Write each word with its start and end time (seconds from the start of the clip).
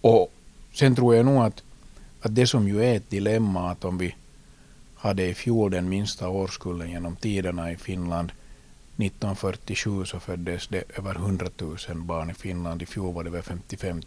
Och 0.00 0.32
sen 0.72 0.94
tror 0.94 1.14
jag 1.14 1.26
nog 1.26 1.42
att, 1.42 1.62
att 2.20 2.34
det 2.34 2.46
som 2.46 2.68
ju 2.68 2.84
är 2.84 2.96
ett 2.96 3.10
dilemma 3.10 3.70
att 3.70 3.84
om 3.84 3.98
vi 3.98 4.14
hade 4.94 5.26
i 5.26 5.34
fjol 5.34 5.70
den 5.70 5.88
minsta 5.88 6.28
årskullen 6.28 6.90
genom 6.90 7.16
tiderna 7.16 7.72
i 7.72 7.76
Finland 7.76 8.32
1947 8.96 10.04
så 10.04 10.20
föddes 10.20 10.68
det 10.68 10.82
över 10.98 11.14
100 11.14 11.46
000 11.58 11.76
barn 11.94 12.30
i 12.30 12.34
Finland. 12.34 12.82
I 12.82 12.86
fjol 12.86 13.14
var 13.14 13.24
det 13.24 13.30
över 13.30 13.42
55 13.42 13.96
000. 13.96 14.00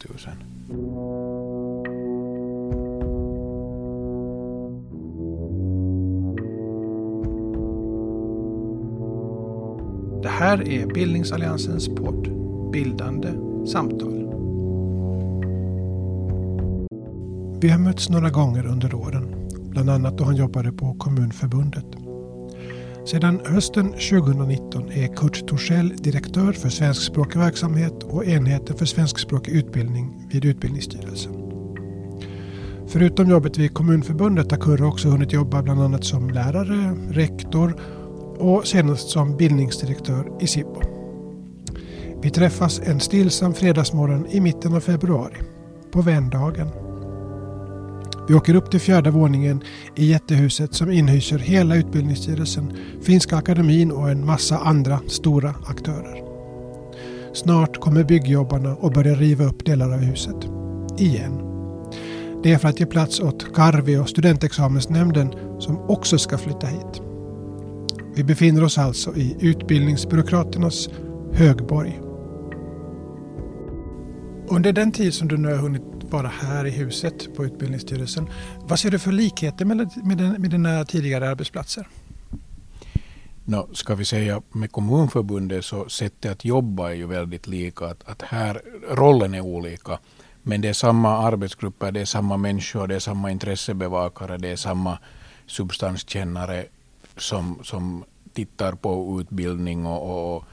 Det 10.24 10.30
här 10.30 10.70
är 10.70 10.86
Bildningsalliansens 10.86 11.88
podd 11.88 12.30
Bildande 12.72 13.30
samtal. 13.68 14.23
Vi 17.64 17.70
har 17.70 17.80
mötts 17.80 18.10
några 18.10 18.30
gånger 18.30 18.66
under 18.66 18.94
åren, 18.94 19.50
bland 19.70 19.90
annat 19.90 20.18
då 20.18 20.24
han 20.24 20.36
jobbade 20.36 20.72
på 20.72 20.94
Kommunförbundet. 20.94 21.86
Sedan 23.06 23.40
hösten 23.46 23.92
2019 23.92 24.92
är 24.92 25.16
Kurt 25.16 25.48
Torssell 25.48 25.90
direktör 25.98 26.52
för 26.52 26.70
svenskspråkig 26.70 27.40
verksamhet 27.40 28.04
och 28.04 28.26
enheten 28.26 28.76
för 28.76 28.86
svenskspråkig 28.86 29.52
utbildning 29.52 30.28
vid 30.32 30.46
Utbildningsstyrelsen. 30.46 31.34
Förutom 32.88 33.30
jobbet 33.30 33.58
vid 33.58 33.74
Kommunförbundet 33.74 34.52
har 34.52 34.58
Kurre 34.58 34.86
också 34.86 35.10
hunnit 35.10 35.34
jobba 35.34 35.62
bland 35.62 35.82
annat 35.82 36.04
som 36.04 36.30
lärare, 36.30 36.96
rektor 37.10 37.82
och 38.38 38.68
senast 38.68 39.10
som 39.10 39.38
bildningsdirektör 39.38 40.32
i 40.40 40.48
Sibbo. 40.48 40.82
Vi 42.22 42.30
träffas 42.30 42.82
en 42.86 43.00
stillsam 43.00 43.54
fredagsmorgon 43.54 44.28
i 44.28 44.40
mitten 44.40 44.74
av 44.74 44.80
februari, 44.80 45.38
på 45.92 46.02
vändagen. 46.02 46.83
Vi 48.28 48.34
åker 48.34 48.56
upp 48.56 48.72
till 48.72 48.80
fjärde 48.80 49.12
våningen 49.12 49.64
i 49.96 50.06
jättehuset 50.06 50.74
som 50.74 50.92
inhyser 50.92 51.38
hela 51.38 51.76
Utbildningsstyrelsen, 51.76 52.74
Finska 53.02 53.38
akademin 53.38 53.92
och 53.92 54.10
en 54.10 54.26
massa 54.26 54.58
andra 54.58 55.00
stora 55.08 55.56
aktörer. 55.68 56.24
Snart 57.34 57.80
kommer 57.80 58.04
byggjobbarna 58.04 58.76
och 58.76 58.92
börjar 58.92 59.16
riva 59.16 59.46
upp 59.46 59.66
delar 59.66 59.94
av 59.94 60.00
huset. 60.00 60.36
Igen. 60.98 61.40
Det 62.44 62.54
är 62.54 62.58
för 62.58 62.68
att 62.68 62.80
ge 62.80 62.86
plats 62.86 63.20
åt 63.20 63.56
Karvi 63.56 63.98
och 63.98 64.10
studentexamensnämnden 64.10 65.34
som 65.60 65.78
också 65.78 66.18
ska 66.18 66.38
flytta 66.38 66.68
hit. 66.68 67.02
Vi 68.16 68.24
befinner 68.24 68.64
oss 68.64 68.78
alltså 68.78 69.16
i 69.16 69.38
utbildningsbyråkraternas 69.40 70.90
högborg. 71.34 72.02
Under 74.48 74.74
den 74.74 74.92
tid 74.92 75.14
som 75.14 75.28
du 75.28 75.38
nu 75.38 75.48
har 75.48 75.58
hunnit 75.58 75.93
bara 76.14 76.28
här 76.28 76.66
i 76.66 76.70
huset 76.70 77.36
på 77.36 77.46
Utbildningsstyrelsen, 77.46 78.30
vad 78.60 78.80
ser 78.80 78.92
du 78.92 79.00
för 79.00 79.12
likheter 79.12 79.66
med, 79.66 79.78
med, 80.04 80.40
med 80.40 80.50
dina 80.50 80.86
tidigare 80.86 81.30
arbetsplatser? 81.30 81.88
No, 83.46 83.70
ska 83.74 83.96
vi 83.96 84.06
säga 84.06 84.42
med 84.52 84.72
Kommunförbundet 84.72 85.66
så 85.66 85.90
sättet 85.90 86.32
att 86.32 86.46
jobba 86.46 86.90
är 86.90 86.94
ju 86.94 87.08
väldigt 87.08 87.48
lika. 87.48 87.86
Att, 87.86 88.10
att 88.10 88.22
här, 88.22 88.62
rollen 88.90 89.34
är 89.34 89.42
olika. 89.42 90.00
Men 90.44 90.62
det 90.62 90.70
är 90.70 90.74
samma 90.74 91.18
arbetsgrupper, 91.18 91.92
det 91.92 92.02
är 92.02 92.06
samma 92.06 92.38
människor, 92.38 92.88
det 92.88 92.96
är 92.96 93.00
samma 93.00 93.32
intressebevakare, 93.32 94.38
det 94.38 94.50
är 94.50 94.56
samma 94.56 94.98
substanskännare 95.48 96.66
som, 97.18 97.60
som 97.64 98.04
tittar 98.34 98.74
på 98.74 99.20
utbildning 99.22 99.86
och, 99.86 100.36
och 100.36 100.44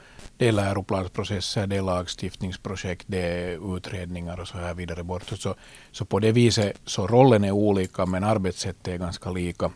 det 0.41 0.47
är 0.47 0.51
läroplansprocesser, 0.51 1.67
det 1.67 1.75
är 1.75 1.81
lagstiftningsprojekt, 1.81 3.03
det 3.07 3.21
är 3.21 3.77
utredningar 3.77 4.39
och 4.39 4.47
så 4.47 4.57
här 4.57 4.73
vidare 4.73 5.03
bort. 5.03 5.23
Så, 5.37 5.55
så 5.91 6.05
på 6.05 6.19
det 6.19 6.31
viset 6.31 6.77
så 6.85 7.07
rollen 7.07 7.43
är 7.43 7.51
olika 7.51 8.05
men 8.05 8.23
arbetssättet 8.23 8.87
är 8.87 8.97
ganska 8.97 9.31
lika. 9.31 9.71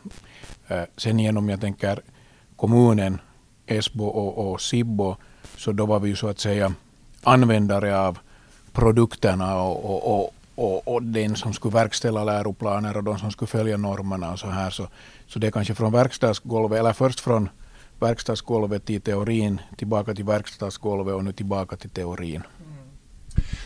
Sen 0.67 0.88
sen 0.97 1.19
genom 1.19 1.49
jag 1.49 1.61
tänker 1.61 1.99
kommunen, 2.55 3.22
Esbo 3.66 4.06
och, 4.06 4.51
och 4.51 4.62
Sibbo 4.62 5.16
så 5.57 5.72
då 5.72 5.85
var 5.85 6.00
vi 6.00 6.09
ju 6.09 6.16
så 6.16 6.28
att 6.28 6.40
säga 6.40 6.73
användare 7.23 8.00
av 8.00 8.17
produkterna 8.73 9.61
och, 9.61 9.85
och, 9.85 10.19
och, 10.19 10.34
och, 10.56 10.88
och 10.88 11.03
den 11.03 11.35
som 11.35 11.53
skulle 11.53 11.73
verkställa 11.73 12.23
läroplaner 12.23 12.97
och 12.97 13.03
de 13.03 13.19
som 13.19 13.31
skulle 13.31 13.47
följa 13.47 13.78
normerna 13.78 14.31
och 14.31 14.40
så 14.40 14.47
här. 14.47 14.69
Så, 14.69 14.88
så 15.28 15.40
det 15.40 15.47
är 15.47 15.51
kanske 15.51 15.75
från 15.75 15.91
verkstadsgolvet, 15.91 16.79
eller 16.79 16.94
först 16.94 17.19
från 17.19 17.50
verkstadsgolvet 18.00 18.85
till 18.85 19.01
teorin, 19.01 19.61
tillbaka 19.78 20.13
till 20.13 20.25
verkstadsgolvet 20.25 21.16
och 21.16 21.23
nu 21.23 21.33
tillbaka 21.33 21.75
till 21.75 21.89
teorin. 21.89 22.44
Mm. 22.59 22.75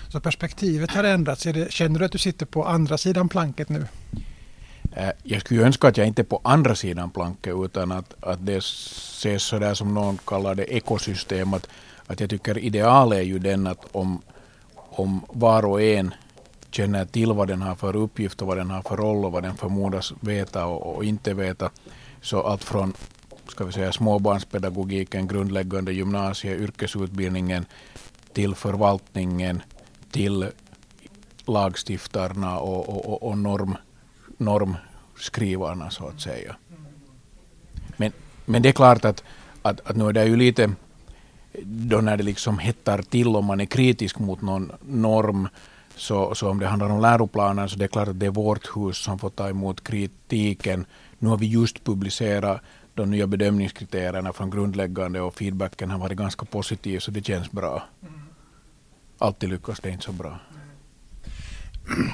Så 0.09 0.19
perspektivet 0.19 0.91
har 0.91 1.03
ändrats. 1.03 1.43
Det, 1.43 1.71
känner 1.71 1.99
du 1.99 2.05
att 2.05 2.11
du 2.11 2.17
sitter 2.17 2.45
på 2.45 2.65
andra 2.65 2.97
sidan 2.97 3.29
planket 3.29 3.69
nu? 3.69 3.85
Eh, 4.91 5.11
jag 5.23 5.41
skulle 5.41 5.63
önska 5.63 5.87
att 5.87 5.97
jag 5.97 6.07
inte 6.07 6.21
är 6.21 6.23
på 6.23 6.41
andra 6.43 6.75
sidan 6.75 7.09
planket 7.09 7.55
utan 7.65 7.91
att, 7.91 8.23
att 8.23 8.45
det 8.45 8.57
ses 8.57 9.43
så 9.43 9.59
där 9.59 9.73
som 9.73 9.93
någon 9.93 10.17
kallar 10.25 10.55
det 10.55 10.73
ekosystem. 10.73 11.53
Att, 11.53 11.67
att 12.07 12.19
jag 12.19 12.29
tycker 12.29 12.57
ideal 12.57 13.13
är 13.13 13.21
ju 13.21 13.39
den 13.39 13.67
att 13.67 13.85
om, 13.91 14.21
om 14.75 15.25
var 15.27 15.65
och 15.65 15.81
en 15.81 16.13
känner 16.71 17.05
till 17.05 17.33
vad 17.33 17.47
den 17.47 17.61
har 17.61 17.75
för 17.75 17.95
uppgift 17.95 18.41
och 18.41 18.47
vad 18.47 18.57
den 18.57 18.69
har 18.69 18.81
för 18.81 18.97
roll 18.97 19.25
och 19.25 19.31
vad 19.31 19.43
den 19.43 19.57
förmodas 19.57 20.13
veta 20.19 20.65
och, 20.65 20.95
och 20.95 21.05
inte 21.05 21.33
veta. 21.33 21.69
Så 22.21 22.41
allt 22.41 22.63
från 22.63 22.93
ska 23.51 23.65
vi 23.65 23.71
säga, 23.71 23.91
småbarnspedagogiken, 23.91 25.27
grundläggande 25.27 25.93
gymnasie, 25.93 26.55
yrkesutbildningen 26.55 27.65
till 28.33 28.55
förvaltningen, 28.55 29.61
till 30.11 30.47
lagstiftarna 31.45 32.59
och, 32.59 32.89
och, 32.89 33.23
och 33.23 33.37
norm, 33.37 33.77
normskrivarna 34.37 35.89
så 35.89 36.07
att 36.07 36.21
säga. 36.21 36.55
Men, 37.97 38.11
men 38.45 38.61
det 38.61 38.69
är 38.69 38.73
klart 38.73 39.05
att, 39.05 39.23
att, 39.61 39.89
att 39.89 39.95
nu 39.95 40.07
är 40.07 40.13
det 40.13 40.25
ju 40.25 40.35
lite 40.35 40.71
då 41.63 42.01
när 42.01 42.17
det 42.17 42.23
liksom 42.23 42.59
hettar 42.59 43.01
till 43.01 43.35
om 43.35 43.45
man 43.45 43.61
är 43.61 43.65
kritisk 43.65 44.19
mot 44.19 44.41
någon 44.41 44.71
norm 44.81 45.47
så, 45.95 46.35
så 46.35 46.49
om 46.49 46.59
det 46.59 46.67
handlar 46.67 46.89
om 46.89 47.01
läroplanen 47.01 47.69
så 47.69 47.77
det 47.77 47.85
är 47.85 47.87
klart 47.87 48.07
att 48.07 48.19
det 48.19 48.25
är 48.25 48.29
vårt 48.29 48.77
hus 48.77 48.97
som 48.97 49.19
får 49.19 49.29
ta 49.29 49.49
emot 49.49 49.83
kritiken. 49.83 50.85
Nu 51.19 51.29
har 51.29 51.37
vi 51.37 51.47
just 51.47 51.83
publicerat 51.83 52.61
de 52.93 53.11
nya 53.11 53.27
bedömningskriterierna 53.27 54.33
från 54.33 54.49
grundläggande 54.49 55.21
och 55.21 55.35
feedbacken 55.35 55.91
har 55.91 55.99
varit 55.99 56.17
ganska 56.17 56.45
positiv 56.45 56.99
så 56.99 57.11
det 57.11 57.25
känns 57.25 57.51
bra. 57.51 57.83
Alltid 59.17 59.49
lyckas 59.49 59.79
det 59.79 59.89
inte 59.89 60.03
så 60.03 60.11
bra. 60.11 60.39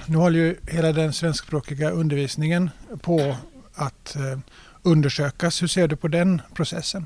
Nu 0.06 0.18
håller 0.18 0.40
ju 0.40 0.56
hela 0.68 0.92
den 0.92 1.14
svenskspråkiga 1.14 1.90
undervisningen 1.90 2.70
på 3.02 3.36
att 3.74 4.16
eh, 4.16 4.40
undersökas. 4.84 5.62
Hur 5.62 5.68
ser 5.68 5.88
du 5.88 5.96
på 5.96 6.08
den 6.08 6.42
processen? 6.54 7.06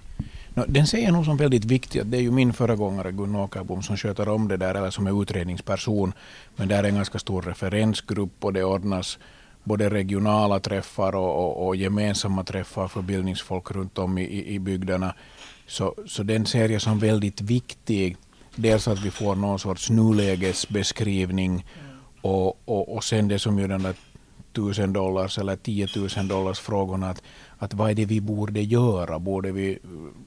Den 0.68 0.88
ser 0.88 1.04
jag 1.04 1.14
nog 1.14 1.26
som 1.26 1.38
väldigt 1.38 1.66
viktig. 1.66 2.06
Det 2.06 2.18
är 2.18 2.22
ju 2.22 2.32
min 2.32 2.54
föregångare 2.54 3.12
Gun 3.12 3.36
Åkerbom 3.36 3.84
som 3.84 3.98
sköter 3.98 4.30
om 4.30 4.48
det 4.48 4.58
där, 4.58 4.76
eller 4.76 4.90
som 4.90 5.08
är 5.08 5.22
utredningsperson. 5.22 6.14
Men 6.56 6.68
där 6.68 6.84
är 6.84 6.88
en 6.88 6.96
ganska 6.96 7.20
stor 7.20 7.42
referensgrupp 7.42 8.44
och 8.46 8.54
det 8.54 8.64
ordnas 8.64 9.20
både 9.64 9.90
regionala 9.90 10.60
träffar 10.60 11.16
och, 11.16 11.36
och, 11.36 11.68
och, 11.68 11.76
gemensamma 11.76 12.44
träffar 12.44 12.88
för 12.88 13.02
bildningsfolk 13.02 13.72
runt 13.72 13.98
om 13.98 14.18
i, 14.18 14.46
i 14.48 14.60
bygderna. 14.60 15.16
Så, 15.68 15.96
så 16.08 16.24
den 16.24 16.46
ser 16.46 16.70
jag 16.70 16.82
som 16.82 17.00
väldigt 17.00 17.42
viktig. 17.42 18.18
Dels 18.56 18.88
att 18.88 19.02
vi 19.02 19.12
får 19.12 19.36
någon 19.36 19.60
sorts 19.60 19.90
nulägesbeskrivning 19.90 21.66
och, 22.22 22.48
och, 22.66 22.96
och 22.96 23.04
sen 23.04 23.28
det 23.28 23.40
som 23.40 23.60
ju 23.60 23.68
den 23.68 23.84
där 23.84 23.96
tusen 24.54 24.94
dollars 24.94 25.38
eller 25.38 25.56
tiotusen 25.56 26.28
dollars 26.28 26.60
frågorna. 26.60 27.10
Att, 27.10 27.24
att 27.58 27.74
vad 27.74 27.90
är 27.90 27.96
det 27.96 28.06
vi 28.06 28.22
borde 28.22 28.62
göra? 28.62 29.20
Borde 29.20 29.52
vi 29.52 29.80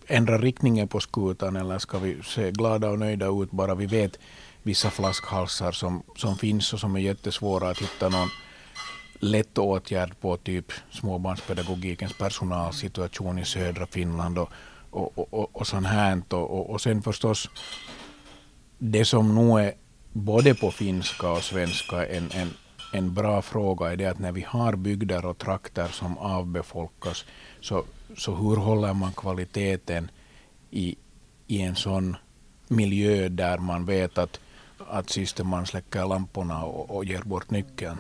ändra 0.07 0.39
riktningen 0.39 0.89
på 0.89 1.01
skutan 1.01 1.57
eller 1.57 1.79
ska 1.79 1.99
vi 1.99 2.17
se 2.25 2.51
glada 2.51 2.91
och 2.91 2.99
nöjda 2.99 3.27
ut 3.27 3.51
bara 3.51 3.75
vi 3.75 3.87
vet 3.87 4.19
vissa 4.63 4.91
flaskhalsar 4.91 5.73
som, 5.73 6.03
som 6.17 6.37
finns 6.37 6.73
och 6.73 6.81
som 6.81 6.97
är 6.97 7.01
jättesvåra 7.01 7.71
att 7.71 7.79
hitta 7.79 8.09
någon 8.09 8.29
lätt 9.23 9.59
åtgärd 9.59 10.21
på 10.21 10.37
typ 10.37 10.73
småbarnspedagogikens 10.91 12.19
personalsituation 12.19 13.39
i 13.39 13.45
södra 13.45 13.87
Finland 13.87 14.39
och, 14.39 14.51
och, 14.91 15.35
och, 15.35 15.57
och 15.57 15.67
sånt 15.67 15.87
här. 15.87 16.23
Och, 16.35 16.71
och 16.71 16.81
sen 16.81 17.03
förstås 17.03 17.49
det 18.79 19.05
som 19.05 19.35
nog 19.35 19.61
är 19.61 19.73
både 20.13 20.55
på 20.55 20.71
finska 20.71 21.31
och 21.31 21.43
svenska 21.43 22.07
en, 22.07 22.31
en, 22.33 22.51
en 22.93 23.15
bra 23.15 23.43
fråga 23.43 23.93
är 23.93 23.97
det 23.97 24.07
att 24.07 24.19
när 24.19 24.33
vi 24.33 24.45
har 24.49 24.77
bygder 24.77 25.27
och 25.27 25.39
trakter 25.39 25.89
som 25.89 26.19
avbefolkas 26.19 27.25
så, 27.61 27.85
så 28.17 28.35
hur 28.35 28.57
håller 28.57 28.95
man 28.95 29.13
kvaliteten 29.13 30.11
i, 30.71 30.97
i 31.47 31.63
en 31.63 31.77
sån 31.77 32.17
miljö 32.69 33.29
där 33.29 33.59
man 33.59 33.85
vet 33.85 34.19
att, 34.19 34.41
att 34.89 35.11
sist 35.11 35.45
man 35.45 35.67
släcker 35.67 36.07
lamporna 36.07 36.65
och, 36.65 36.97
och 36.97 37.05
ger 37.05 37.23
bort 37.23 37.51
nyckeln. 37.51 37.99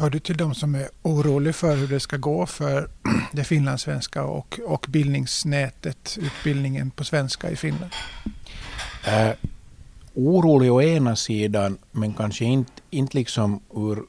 Hör 0.00 0.10
du 0.10 0.18
till 0.18 0.36
de 0.36 0.54
som 0.54 0.74
är 0.74 0.88
orolig 1.02 1.54
för 1.54 1.76
hur 1.76 1.88
det 1.88 2.00
ska 2.00 2.16
gå 2.16 2.46
för 2.46 2.88
det 3.32 3.44
finlandssvenska 3.44 4.24
och, 4.24 4.60
och 4.66 4.86
bildningsnätet, 4.88 6.18
utbildningen 6.20 6.90
på 6.90 7.04
svenska 7.04 7.50
i 7.50 7.56
Finland? 7.56 7.92
Äh, 9.06 9.30
orolig 10.14 10.72
å 10.72 10.82
ena 10.82 11.16
sidan 11.16 11.78
men 11.92 12.14
kanske 12.14 12.44
inte, 12.44 12.72
inte 12.90 13.16
liksom 13.16 13.60
ur, 13.74 14.02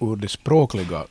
ur 0.00 0.16
det 0.16 0.28
språkliga 0.28 1.04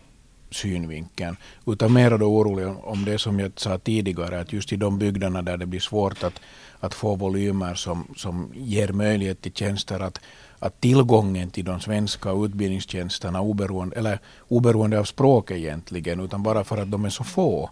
synvinkeln, 0.52 1.36
utan 1.66 1.94
mer 1.94 2.18
då 2.18 2.26
orolig 2.26 2.68
om 2.68 3.06
det 3.06 3.20
som 3.20 3.40
jag 3.40 3.52
sa 3.56 3.78
tidigare, 3.78 4.40
att 4.40 4.54
just 4.54 4.74
i 4.74 4.76
de 4.76 5.00
bygderna 5.00 5.42
där 5.42 5.58
det 5.58 5.66
blir 5.66 5.80
svårt 5.80 6.24
att, 6.24 6.40
att 6.80 6.94
få 6.94 7.16
volymer 7.16 7.76
som, 7.76 8.08
som 8.18 8.52
ger 8.56 8.88
möjlighet 8.88 9.42
till 9.42 9.54
tjänster, 9.54 10.00
att, 10.00 10.20
att 10.64 10.82
tillgången 10.82 11.50
till 11.50 11.66
de 11.66 11.80
svenska 11.80 12.32
utbildningstjänsterna, 12.32 13.42
oberoende, 13.42 13.96
eller 13.96 14.20
oberoende 14.48 15.00
av 15.00 15.04
språk 15.04 15.52
egentligen, 15.52 16.20
utan 16.20 16.44
bara 16.44 16.64
för 16.64 16.78
att 16.78 16.92
de 16.92 17.06
är 17.06 17.10
så 17.10 17.24
få, 17.24 17.70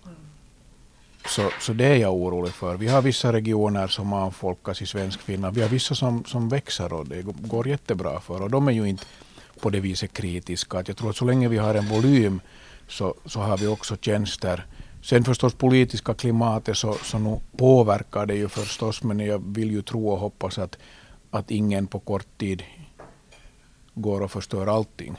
så, 1.26 1.50
så 1.60 1.74
det 1.74 1.86
är 1.86 1.96
jag 1.96 2.14
orolig 2.14 2.54
för. 2.54 2.78
Vi 2.78 2.88
har 2.88 3.02
vissa 3.02 3.34
regioner 3.34 3.88
som 3.88 4.14
avfolkas 4.14 4.82
i 4.82 4.86
svensk 4.86 5.20
Finland. 5.22 5.56
Vi 5.56 5.62
har 5.62 5.70
vissa 5.70 5.96
som, 5.96 6.24
som 6.26 6.50
växer 6.50 6.94
och 6.94 7.08
det 7.08 7.22
går 7.22 7.68
jättebra 7.68 8.20
för. 8.20 8.42
Och 8.42 8.50
de 8.50 8.68
är 8.68 8.72
ju 8.72 8.90
inte 8.90 9.06
på 9.62 9.70
det 9.70 9.80
viset 9.80 10.14
kritiska. 10.14 10.80
Att 10.80 10.88
jag 10.88 10.98
tror 10.98 11.10
att 11.10 11.16
så 11.16 11.26
länge 11.26 11.48
vi 11.48 11.58
har 11.58 11.76
en 11.76 11.90
volym 11.90 12.42
så, 12.88 13.16
så 13.26 13.40
har 13.40 13.58
vi 13.58 13.68
också 13.68 13.98
tjänster. 14.02 14.66
Sen 15.04 15.24
förstås 15.24 15.54
politiska 15.54 16.14
klimatet 16.14 16.78
så, 16.78 16.94
så 16.94 17.20
nu 17.20 17.40
påverkar 17.58 18.26
det 18.26 18.36
ju 18.36 18.50
förstås 18.50 19.04
men 19.04 19.20
jag 19.20 19.56
vill 19.56 19.72
ju 19.72 19.82
tro 19.82 20.10
och 20.10 20.20
hoppas 20.20 20.58
att, 20.58 20.78
att 21.32 21.52
ingen 21.52 21.88
på 21.88 22.00
kort 22.00 22.38
tid 22.38 22.64
går 23.94 24.22
och 24.22 24.32
förstör 24.32 24.68
allting. 24.68 25.18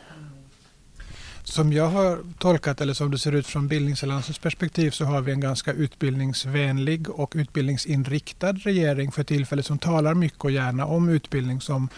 Som 1.44 1.72
jag 1.72 1.88
har 1.88 2.18
tolkat 2.38 2.80
eller 2.80 2.94
som 2.94 3.10
det 3.10 3.18
ser 3.18 3.32
ut 3.32 3.46
från 3.46 3.68
Bildningsalliansens 3.68 4.38
perspektiv 4.38 4.90
så 4.90 5.04
har 5.04 5.20
vi 5.20 5.32
en 5.32 5.40
ganska 5.40 5.72
utbildningsvänlig 5.72 7.10
och 7.10 7.32
utbildningsinriktad 7.36 8.52
regering 8.52 9.12
för 9.12 9.24
tillfället 9.24 9.66
som 9.66 9.78
talar 9.78 10.14
mycket 10.14 10.44
och 10.44 10.50
gärna 10.50 10.86
om 10.86 11.08
utbildning 11.08 11.60
som 11.60 11.88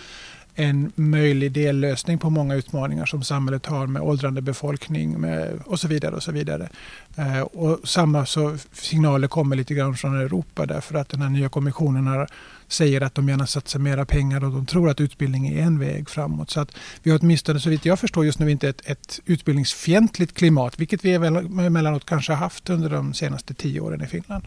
en 0.55 0.93
möjlig 0.95 1.53
dellösning 1.53 2.19
på 2.19 2.31
många 2.31 2.55
utmaningar 2.55 3.07
som 3.07 3.23
samhället 3.23 3.67
har 3.67 3.87
med 3.87 4.03
åldrande 4.03 4.43
befolkning 4.43 5.21
med, 5.21 5.61
och 5.67 5.81
så 5.81 5.89
vidare. 5.89 6.15
och 6.15 6.23
så 6.23 6.33
vidare. 6.33 6.69
Eh, 7.17 7.41
och 7.41 7.89
samma 7.89 8.27
så 8.27 8.57
signaler 8.73 9.29
kommer 9.29 9.57
lite 9.57 9.75
grann 9.75 9.97
från 9.97 10.21
Europa 10.21 10.67
därför 10.67 10.95
att 10.95 11.09
den 11.09 11.23
här 11.23 11.29
nya 11.29 11.49
kommissionen 11.49 12.07
har, 12.07 12.29
säger 12.69 13.01
att 13.01 13.15
de 13.15 13.29
gärna 13.29 13.47
satsar 13.47 13.79
mera 13.79 14.05
pengar 14.05 14.45
och 14.45 14.53
de 14.53 14.67
tror 14.67 14.91
att 14.91 15.01
utbildning 15.01 15.49
är 15.49 15.63
en 15.63 15.79
väg 15.79 16.11
framåt. 16.11 16.51
Så 16.51 16.61
att 16.61 16.77
vi 17.03 17.11
har 17.11 17.19
åtminstone 17.23 17.61
så 17.61 17.71
vitt 17.71 17.85
jag 17.85 17.99
förstår 17.99 18.25
just 18.25 18.39
nu 18.39 18.51
inte 18.51 18.69
ett, 18.69 18.83
ett 18.85 19.21
utbildningsfientligt 19.25 20.35
klimat 20.35 20.79
vilket 20.79 21.05
vi 21.05 21.15
emellanåt 21.15 22.05
kanske 22.05 22.33
har 22.33 22.39
haft 22.39 22.71
under 22.71 22.91
de 22.91 23.15
senaste 23.15 23.55
tio 23.55 23.81
åren 23.81 24.05
i 24.05 24.07
Finland. 24.07 24.45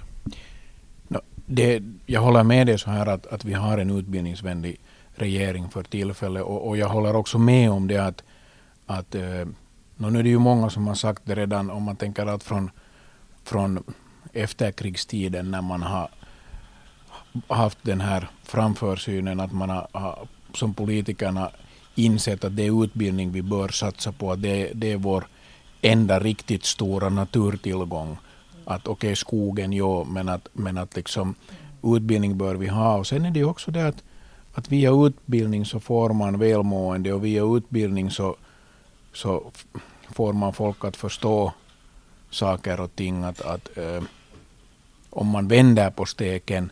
Det, 1.49 1.83
jag 2.05 2.21
håller 2.21 2.43
med 2.43 2.67
dig 2.67 2.79
så 2.79 2.89
här 2.89 3.05
att, 3.05 3.27
att 3.27 3.45
vi 3.45 3.53
har 3.53 3.77
en 3.77 3.89
utbildningsvänlig 3.89 4.79
regering 5.15 5.69
för 5.69 5.83
tillfället. 5.83 6.43
Och, 6.43 6.67
och 6.67 6.77
jag 6.77 6.89
håller 6.89 7.15
också 7.15 7.37
med 7.37 7.71
om 7.71 7.87
det 7.87 7.97
att, 7.97 8.23
att 8.85 9.15
eh, 9.15 9.47
nu 9.97 10.19
är 10.19 10.23
det 10.23 10.29
ju 10.29 10.39
många 10.39 10.69
som 10.69 10.87
har 10.87 10.95
sagt 10.95 11.21
det 11.25 11.35
redan 11.35 11.69
om 11.69 11.83
man 11.83 11.95
tänker 11.95 12.25
att 12.25 12.43
från, 12.43 12.71
från 13.43 13.83
efterkrigstiden 14.33 15.51
när 15.51 15.61
man 15.61 15.81
har 15.81 16.09
haft 17.47 17.77
den 17.81 18.01
här 18.01 18.29
framförsynen 18.43 19.39
att 19.39 19.51
man 19.51 19.69
har, 19.69 20.27
som 20.53 20.73
politikerna 20.73 21.49
insett 21.95 22.43
att 22.43 22.55
det 22.55 22.63
är 22.63 22.83
utbildning 22.83 23.31
vi 23.31 23.41
bör 23.41 23.67
satsa 23.67 24.11
på. 24.11 24.31
Att 24.31 24.41
det, 24.41 24.71
det 24.73 24.91
är 24.91 24.97
vår 24.97 25.27
enda 25.81 26.19
riktigt 26.19 26.65
stora 26.65 27.09
naturtillgång. 27.09 28.17
Att 28.65 28.87
okej, 28.87 28.91
okay, 28.91 29.15
skogen, 29.15 29.73
ja, 29.73 30.03
men 30.03 30.29
att, 30.29 30.47
men 30.53 30.77
att 30.77 30.95
liksom 30.95 31.35
utbildning 31.83 32.37
bör 32.37 32.55
vi 32.55 32.67
ha. 32.67 32.97
Och 32.97 33.07
sen 33.07 33.25
är 33.25 33.31
det 33.31 33.43
också 33.43 33.71
det 33.71 33.87
att 33.87 34.03
att 34.57 34.71
via 34.71 34.91
utbildning 34.91 35.65
så 35.65 35.79
får 35.79 36.13
man 36.13 36.39
välmående 36.39 37.13
och 37.13 37.25
via 37.25 37.43
utbildning 37.43 38.11
så, 38.11 38.35
så 39.13 39.51
får 40.11 40.33
man 40.33 40.53
folk 40.53 40.85
att 40.85 40.97
förstå 40.97 41.53
saker 42.29 42.79
och 42.79 42.95
ting. 42.95 43.23
Att, 43.23 43.41
att 43.41 43.77
äh, 43.77 44.03
om 45.09 45.27
man 45.27 45.47
vänder 45.47 45.89
på 45.89 46.05
steken 46.05 46.71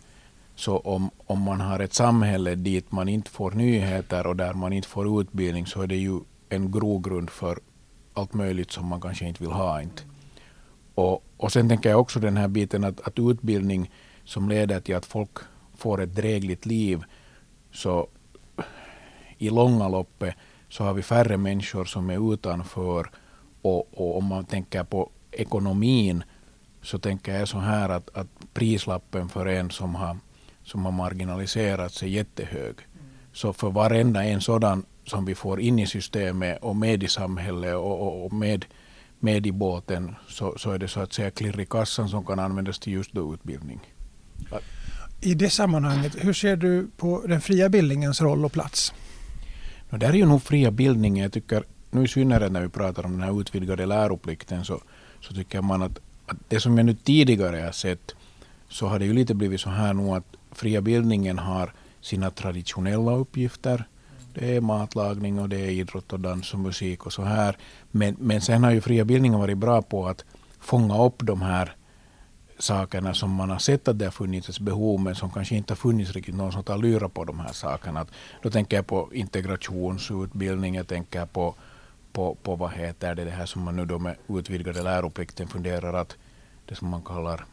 så 0.56 0.78
om, 0.78 1.10
om 1.26 1.42
man 1.42 1.62
har 1.62 1.80
ett 1.80 1.94
samhälle 1.94 2.56
dit 2.56 2.92
man 2.92 3.10
inte 3.10 3.32
får 3.32 3.52
nyheter 3.52 4.28
och 4.28 4.36
där 4.36 4.54
man 4.54 4.74
inte 4.74 4.88
får 4.88 5.22
utbildning 5.22 5.66
så 5.66 5.82
är 5.82 5.88
det 5.88 5.96
ju 5.96 6.20
en 6.50 6.72
grogrund 6.72 7.30
för 7.30 7.60
allt 8.14 8.34
möjligt 8.34 8.72
som 8.72 8.86
man 8.86 9.02
kanske 9.02 9.26
inte 9.26 9.44
vill 9.44 9.52
ha. 9.52 9.82
Inte. 9.82 10.04
Och, 10.96 11.24
och 11.38 11.52
sen 11.52 11.70
tänker 11.70 11.90
jag 11.90 12.00
också 12.00 12.20
den 12.20 12.38
här 12.38 12.48
biten 12.48 12.84
att, 12.84 13.08
att 13.08 13.20
utbildning 13.20 13.92
som 14.24 14.50
leder 14.50 14.80
till 14.80 14.96
att 14.96 15.06
folk 15.06 15.38
får 15.78 16.02
ett 16.02 16.16
drägligt 16.16 16.66
liv 16.66 17.04
så 17.72 18.08
i 19.38 19.50
långa 19.50 19.88
loppet 19.88 20.36
så 20.70 20.84
har 20.84 20.94
vi 20.94 21.02
färre 21.02 21.38
människor 21.38 21.86
som 21.86 22.10
är 22.10 22.34
utanför 22.34 23.12
och, 23.62 23.88
och 23.94 24.18
om 24.18 24.26
man 24.26 24.46
tänker 24.46 24.84
på 24.84 25.10
ekonomin 25.32 26.24
så 26.82 27.00
tänker 27.00 27.40
jag 27.40 27.48
så 27.48 27.60
här 27.60 27.90
att, 27.90 28.18
att 28.18 28.28
prislappen 28.54 29.30
för 29.30 29.46
en 29.46 29.72
som 29.72 29.96
har, 29.96 30.18
som 30.66 30.86
har 30.86 30.92
marginaliserats 30.92 32.04
är 32.04 32.08
jättehög. 32.08 32.76
Så 33.34 33.54
för 33.54 33.70
varenda 33.70 34.24
en 34.24 34.42
sådan 34.42 34.86
som 35.06 35.26
vi 35.26 35.36
får 35.36 35.60
in 35.60 35.80
i 35.80 35.88
systemet 35.88 36.58
och 36.62 36.76
med 36.76 37.04
i 37.04 37.08
samhället 37.08 37.76
och, 37.76 38.02
och, 38.02 38.26
och 38.26 38.34
med, 38.34 38.66
med 39.20 39.48
i 39.48 39.52
båten 39.52 40.16
så, 40.28 40.58
så 40.58 40.72
är 40.72 40.80
det 40.80 40.88
så 40.88 41.00
att 41.00 41.14
säga 41.14 41.32
klirr 41.32 41.60
i 41.60 41.66
kassan 41.66 42.10
som 42.10 42.26
kan 42.26 42.40
användas 42.40 42.80
till 42.80 42.94
just 42.94 43.12
då 43.14 43.34
utbildning. 43.34 43.80
I 45.22 45.34
det 45.34 45.50
sammanhanget, 45.50 46.16
hur 46.20 46.34
ser 46.34 46.56
du 46.56 46.88
på 46.98 47.24
den 47.28 47.42
fria 47.42 47.70
bildningens 47.70 48.22
roll 48.22 48.46
och 48.46 48.52
plats? 48.52 48.94
No, 49.90 49.98
där 49.98 50.10
är 50.10 50.14
ju 50.14 50.26
nog 50.26 50.44
fria 50.44 50.72
bildningen, 50.72 51.24
jag 51.24 51.34
tycker 51.34 51.64
nu 51.92 52.04
i 52.04 52.08
synnerhet 52.08 52.52
när 52.52 52.62
vi 52.62 52.70
pratar 52.70 53.06
om 53.06 53.12
den 53.12 53.22
här 53.22 53.42
utvidgade 53.42 53.86
läroplikten 53.86 54.66
så, 54.66 54.82
så 55.22 55.34
tycker 55.34 55.62
man 55.62 55.82
att, 55.82 56.00
att 56.26 56.38
det 56.48 56.60
som 56.60 56.78
jag 56.78 56.86
nu 56.86 56.94
tidigare 56.94 57.58
har 57.58 57.72
sett 57.72 58.16
så 58.70 58.88
har 58.88 59.00
det 59.00 59.06
ju 59.06 59.14
lite 59.14 59.34
blivit 59.34 59.62
så 59.62 59.70
här 59.70 59.94
nu 59.94 60.12
att 60.12 60.26
fria 60.58 60.82
bildningen 60.82 61.40
har 61.40 61.74
sina 62.02 62.32
traditionella 62.32 63.12
uppgifter. 63.12 63.88
Det 64.34 64.56
är 64.56 64.62
matlagning 64.62 65.40
och 65.40 65.50
det 65.50 65.60
är 65.60 65.70
idrott 65.70 66.14
och 66.14 66.20
dans 66.20 66.54
och 66.54 66.60
musik 66.60 67.06
och 67.06 67.14
så 67.14 67.24
här. 67.24 67.58
Men, 67.92 68.16
men 68.20 68.42
sen 68.42 68.64
har 68.64 68.72
ju 68.72 68.82
fria 68.82 69.06
bildningen 69.06 69.40
varit 69.40 69.58
bra 69.58 69.82
på 69.82 70.08
att 70.08 70.26
fånga 70.60 71.04
upp 71.04 71.16
de 71.24 71.42
här 71.42 71.76
sakerna 72.60 73.14
som 73.14 73.32
man 73.32 73.50
har 73.50 73.60
sett 73.60 73.88
att 73.88 74.00
det 74.00 74.06
har 74.06 74.12
funnits 74.12 74.50
ett 74.50 74.60
behov 74.60 75.00
men 75.00 75.16
som 75.16 75.32
kanske 75.32 75.56
inte 75.56 75.72
har 75.72 75.76
funnits 75.76 76.12
riktigt 76.12 76.36
någon 76.36 76.52
som 76.52 76.64
tar 76.64 76.78
lyra 76.78 77.10
på 77.10 77.24
de 77.24 77.40
här 77.40 77.54
sakerna. 77.54 78.00
Att 78.00 78.12
då 78.42 78.50
tänker 78.50 78.78
jag 78.78 78.88
på 78.88 79.10
integrationsutbildning, 79.14 80.76
jag 80.76 80.88
tänker 80.88 81.26
på, 81.26 81.56
på, 82.12 82.36
på 82.36 82.56
vad 82.56 82.72
heter 82.72 83.16
det, 83.16 83.26
det 83.26 83.32
här 83.32 83.46
som 83.46 83.62
man 83.62 83.76
nu 83.76 83.86
då 83.86 84.00
med 84.00 84.16
utvidgade 84.28 84.84
läroplikten 84.84 85.48
funderar 85.48 85.94
att 85.94 86.18
det 86.66 86.76
som 86.76 86.90
man 86.90 87.02
kallar 87.02 87.46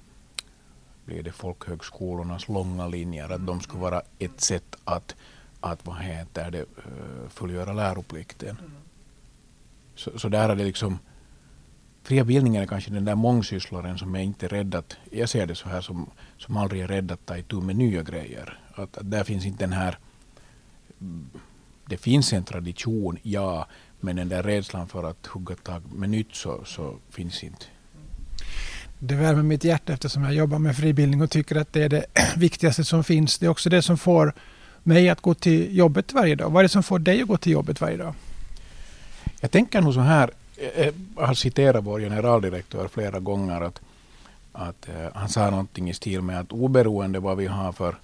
blir 1.04 1.22
det 1.22 1.32
folkhögskolornas 1.32 2.48
långa 2.48 2.86
linjer, 2.86 3.32
att 3.32 3.46
de 3.46 3.60
skulle 3.60 3.82
vara 3.82 4.02
ett 4.18 4.40
sätt 4.40 4.76
att, 4.84 5.16
att 5.60 5.86
vad 5.86 5.96
heter 5.96 6.50
det, 6.50 6.60
eh, 6.60 7.28
fullgöra 7.28 7.72
läroplikten. 7.72 8.56
Så, 9.94 10.18
så 10.18 10.28
där 10.28 10.48
är 10.48 10.56
det 10.56 10.64
liksom 10.64 10.98
fria 12.02 12.24
bildningen 12.24 12.62
är 12.62 12.66
kanske 12.66 12.90
den 12.90 13.04
där 13.04 13.14
mångsysslaren 13.14 13.98
som 13.98 14.14
är 14.14 14.20
inte 14.20 14.48
rädd 14.48 14.74
att, 14.74 14.96
jag 15.10 15.28
ser 15.28 15.46
det 15.46 15.54
så 15.54 15.68
här 15.68 15.80
som, 15.80 16.10
som 16.38 16.56
aldrig 16.56 16.80
är 16.80 16.88
rädd 16.88 17.12
att 17.12 17.26
ta 17.26 17.38
itu 17.38 17.60
med 17.60 17.76
nya 17.76 18.02
grejer. 18.02 18.58
Att, 18.74 18.96
att 18.96 19.10
där 19.10 19.24
finns 19.24 19.46
inte 19.46 19.64
den 19.64 19.72
här, 19.72 19.98
det 21.86 21.96
finns 21.96 22.32
en 22.32 22.44
tradition, 22.44 23.18
ja, 23.22 23.66
men 24.00 24.16
den 24.16 24.28
där 24.28 24.42
rädslan 24.42 24.88
för 24.88 25.04
att 25.04 25.26
hugga 25.26 25.54
tag 25.54 25.82
med 25.92 26.10
nytt 26.10 26.34
så, 26.34 26.64
så 26.64 26.96
finns 27.10 27.44
inte. 27.44 27.66
Det 29.04 29.14
värmer 29.14 29.42
mitt 29.42 29.64
hjärta 29.64 29.92
eftersom 29.92 30.24
jag 30.24 30.34
jobbar 30.34 30.58
med 30.58 30.76
fribildning 30.76 31.22
och 31.22 31.30
tycker 31.30 31.56
att 31.56 31.72
det 31.72 31.82
är 31.82 31.88
det 31.88 32.04
viktigaste 32.36 32.84
som 32.84 33.04
finns. 33.04 33.38
Det 33.38 33.46
är 33.46 33.50
också 33.50 33.70
det 33.70 33.82
som 33.82 33.98
får 33.98 34.34
mig 34.82 35.08
att 35.08 35.20
gå 35.20 35.34
till 35.34 35.76
jobbet 35.76 36.12
varje 36.12 36.34
dag. 36.34 36.50
Vad 36.50 36.60
är 36.60 36.62
det 36.62 36.68
som 36.68 36.82
får 36.82 36.98
dig 36.98 37.22
att 37.22 37.28
gå 37.28 37.36
till 37.36 37.52
jobbet 37.52 37.80
varje 37.80 37.96
dag? 37.96 38.14
Jag 39.40 39.50
tänker 39.50 39.80
nog 39.80 39.94
så 39.94 40.00
här, 40.00 40.30
eh, 40.56 40.86
eh, 40.86 40.94
jag 41.16 41.26
har 41.26 41.34
citerat 41.34 41.84
vår 41.84 42.00
generaldirektör 42.00 42.88
flera 42.88 43.20
gånger 43.20 43.60
att, 43.60 43.80
att 44.52 44.88
eh, 44.88 45.08
han 45.14 45.28
sa 45.28 45.50
någonting 45.50 45.90
i 45.90 45.94
stil 45.94 46.22
med 46.22 46.40
att 46.40 46.52
oberoende 46.52 47.20
vad 47.20 47.36
vi 47.36 47.46
har 47.46 47.72
för 47.72 47.96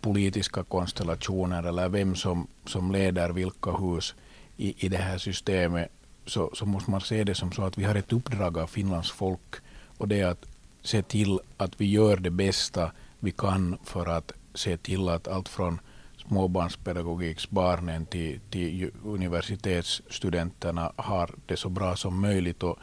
politiska 0.00 0.62
konstellationer 0.62 1.62
eller 1.62 1.88
vem 1.88 2.14
som, 2.14 2.46
som 2.66 2.92
leder 2.92 3.28
vilka 3.30 3.70
hus 3.70 4.14
i, 4.56 4.86
i 4.86 4.88
det 4.88 4.96
här 4.96 5.18
systemet 5.18 5.88
så, 6.26 6.50
så 6.54 6.66
måste 6.66 6.90
man 6.90 7.00
se 7.00 7.24
det 7.24 7.34
som 7.34 7.52
så 7.52 7.62
att 7.62 7.78
vi 7.78 7.84
har 7.84 7.94
ett 7.94 8.12
uppdrag 8.12 8.58
av 8.58 8.66
Finlands 8.66 9.10
folk 9.10 9.62
och 9.98 10.08
det 10.08 10.20
är 10.20 10.26
att 10.26 10.46
se 10.82 11.02
till 11.02 11.40
att 11.56 11.80
vi 11.80 11.90
gör 11.90 12.16
det 12.16 12.30
bästa 12.30 12.92
vi 13.18 13.30
kan 13.30 13.78
för 13.84 14.06
att 14.06 14.32
se 14.54 14.76
till 14.76 15.08
att 15.08 15.28
allt 15.28 15.48
från 15.48 15.80
småbarnspedagogiksbarnen 16.16 18.06
till, 18.06 18.40
till 18.50 18.90
universitetsstudenterna 19.04 20.92
har 20.96 21.30
det 21.46 21.56
så 21.56 21.68
bra 21.68 21.96
som 21.96 22.20
möjligt 22.20 22.62
och, 22.62 22.78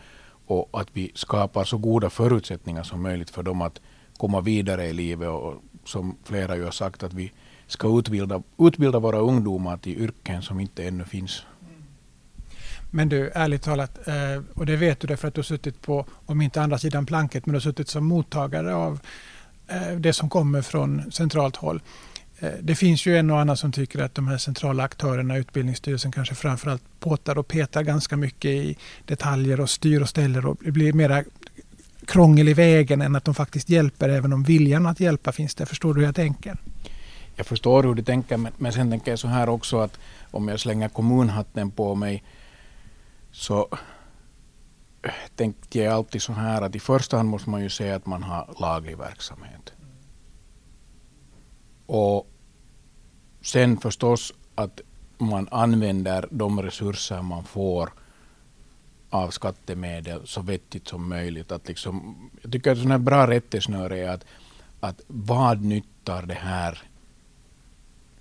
och 0.45 0.69
att 0.81 0.87
vi 0.93 1.11
skapar 1.15 1.63
så 1.63 1.77
goda 1.77 2.09
förutsättningar 2.09 2.83
som 2.83 3.01
möjligt 3.01 3.29
för 3.29 3.43
dem 3.43 3.61
att 3.61 3.81
komma 4.17 4.41
vidare 4.41 4.85
i 4.85 4.93
livet 4.93 5.29
och 5.29 5.53
som 5.85 6.17
flera 6.23 6.55
ju 6.55 6.63
har 6.63 6.71
sagt 6.71 7.03
att 7.03 7.13
vi 7.13 7.31
ska 7.67 7.99
utbilda, 7.99 8.43
utbilda 8.57 8.99
våra 8.99 9.19
ungdomar 9.19 9.77
till 9.77 10.01
yrken 10.01 10.41
som 10.41 10.59
inte 10.59 10.87
ännu 10.87 11.03
finns. 11.03 11.45
Men 12.91 13.09
du, 13.09 13.31
ärligt 13.35 13.61
talat, 13.61 14.07
eh, 14.07 14.43
och 14.53 14.65
det 14.65 14.75
vet 14.75 14.99
du 14.99 15.07
därför 15.07 15.27
att 15.27 15.33
du 15.33 15.39
har 15.39 15.43
suttit 15.43 15.81
på, 15.81 16.05
om 16.25 16.41
inte 16.41 16.61
andra 16.61 16.77
sidan 16.77 17.05
planket, 17.05 17.45
men 17.45 17.53
du 17.53 17.55
har 17.55 17.61
suttit 17.61 17.89
som 17.89 18.05
mottagare 18.05 18.75
av 18.75 18.99
eh, 19.67 19.91
det 19.97 20.13
som 20.13 20.29
kommer 20.29 20.61
från 20.61 21.11
centralt 21.11 21.55
håll. 21.55 21.81
Eh, 22.39 22.49
det 22.61 22.75
finns 22.75 23.05
ju 23.05 23.17
en 23.17 23.29
och 23.29 23.39
annan 23.39 23.57
som 23.57 23.71
tycker 23.71 23.99
att 23.99 24.15
de 24.15 24.27
här 24.27 24.37
centrala 24.37 24.83
aktörerna, 24.83 25.37
Utbildningsstyrelsen 25.37 26.11
kanske 26.11 26.35
framförallt 26.35 26.83
påtar 26.99 27.37
och 27.37 27.47
petar 27.47 27.83
ganska 27.83 28.17
mycket 28.17 28.51
i 28.51 28.77
detaljer 29.05 29.59
och 29.59 29.69
styr 29.69 30.01
och 30.01 30.09
ställer 30.09 30.45
och 30.45 30.57
det 30.61 30.71
blir 30.71 30.93
mera 30.93 31.23
krångel 32.05 32.47
i 32.47 32.53
vägen 32.53 33.01
än 33.01 33.15
att 33.15 33.25
de 33.25 33.35
faktiskt 33.35 33.69
hjälper, 33.69 34.09
även 34.09 34.33
om 34.33 34.43
viljan 34.43 34.85
att 34.85 34.99
hjälpa 34.99 35.31
finns 35.31 35.55
där. 35.55 35.65
Förstår 35.65 35.93
du 35.93 35.99
hur 35.99 36.07
jag 36.07 36.15
tänker? 36.15 36.57
Jag 37.35 37.45
förstår 37.45 37.83
hur 37.83 37.95
du 37.95 38.03
tänker, 38.03 38.37
men, 38.37 38.51
men 38.57 38.73
sen 38.73 38.89
tänker 38.89 39.11
jag 39.11 39.19
så 39.19 39.27
här 39.27 39.49
också 39.49 39.79
att 39.79 39.99
om 40.31 40.47
jag 40.47 40.59
slänger 40.59 40.89
kommunhatten 40.89 41.71
på 41.71 41.95
mig 41.95 42.23
så 43.31 43.67
eh, 45.01 45.11
tänkte 45.35 45.79
jag 45.79 45.93
alltid 45.93 46.21
så 46.21 46.33
här 46.33 46.61
att 46.61 46.75
i 46.75 46.79
första 46.79 47.17
hand 47.17 47.29
måste 47.29 47.49
man 47.49 47.61
ju 47.61 47.69
säga 47.69 47.95
att 47.95 48.05
man 48.05 48.23
har 48.23 48.55
laglig 48.59 48.97
verksamhet. 48.97 49.73
Och 51.85 52.27
sen 53.41 53.77
förstås 53.77 54.33
att 54.55 54.81
man 55.17 55.47
använder 55.51 56.27
de 56.31 56.61
resurser 56.61 57.21
man 57.21 57.43
får 57.43 57.89
av 59.09 59.29
skattemedel 59.29 60.27
så 60.27 60.41
vettigt 60.41 60.87
som 60.87 61.09
möjligt. 61.09 61.51
Att 61.51 61.67
liksom, 61.67 62.15
jag 62.41 62.51
tycker 62.51 62.71
att 62.71 62.91
ett 62.91 63.01
bra 63.01 63.27
rättesnöre 63.27 63.99
är 63.99 64.09
att, 64.09 64.25
att 64.79 65.01
vad 65.07 65.61
nyttar 65.61 66.25
det 66.25 66.33
här 66.33 66.83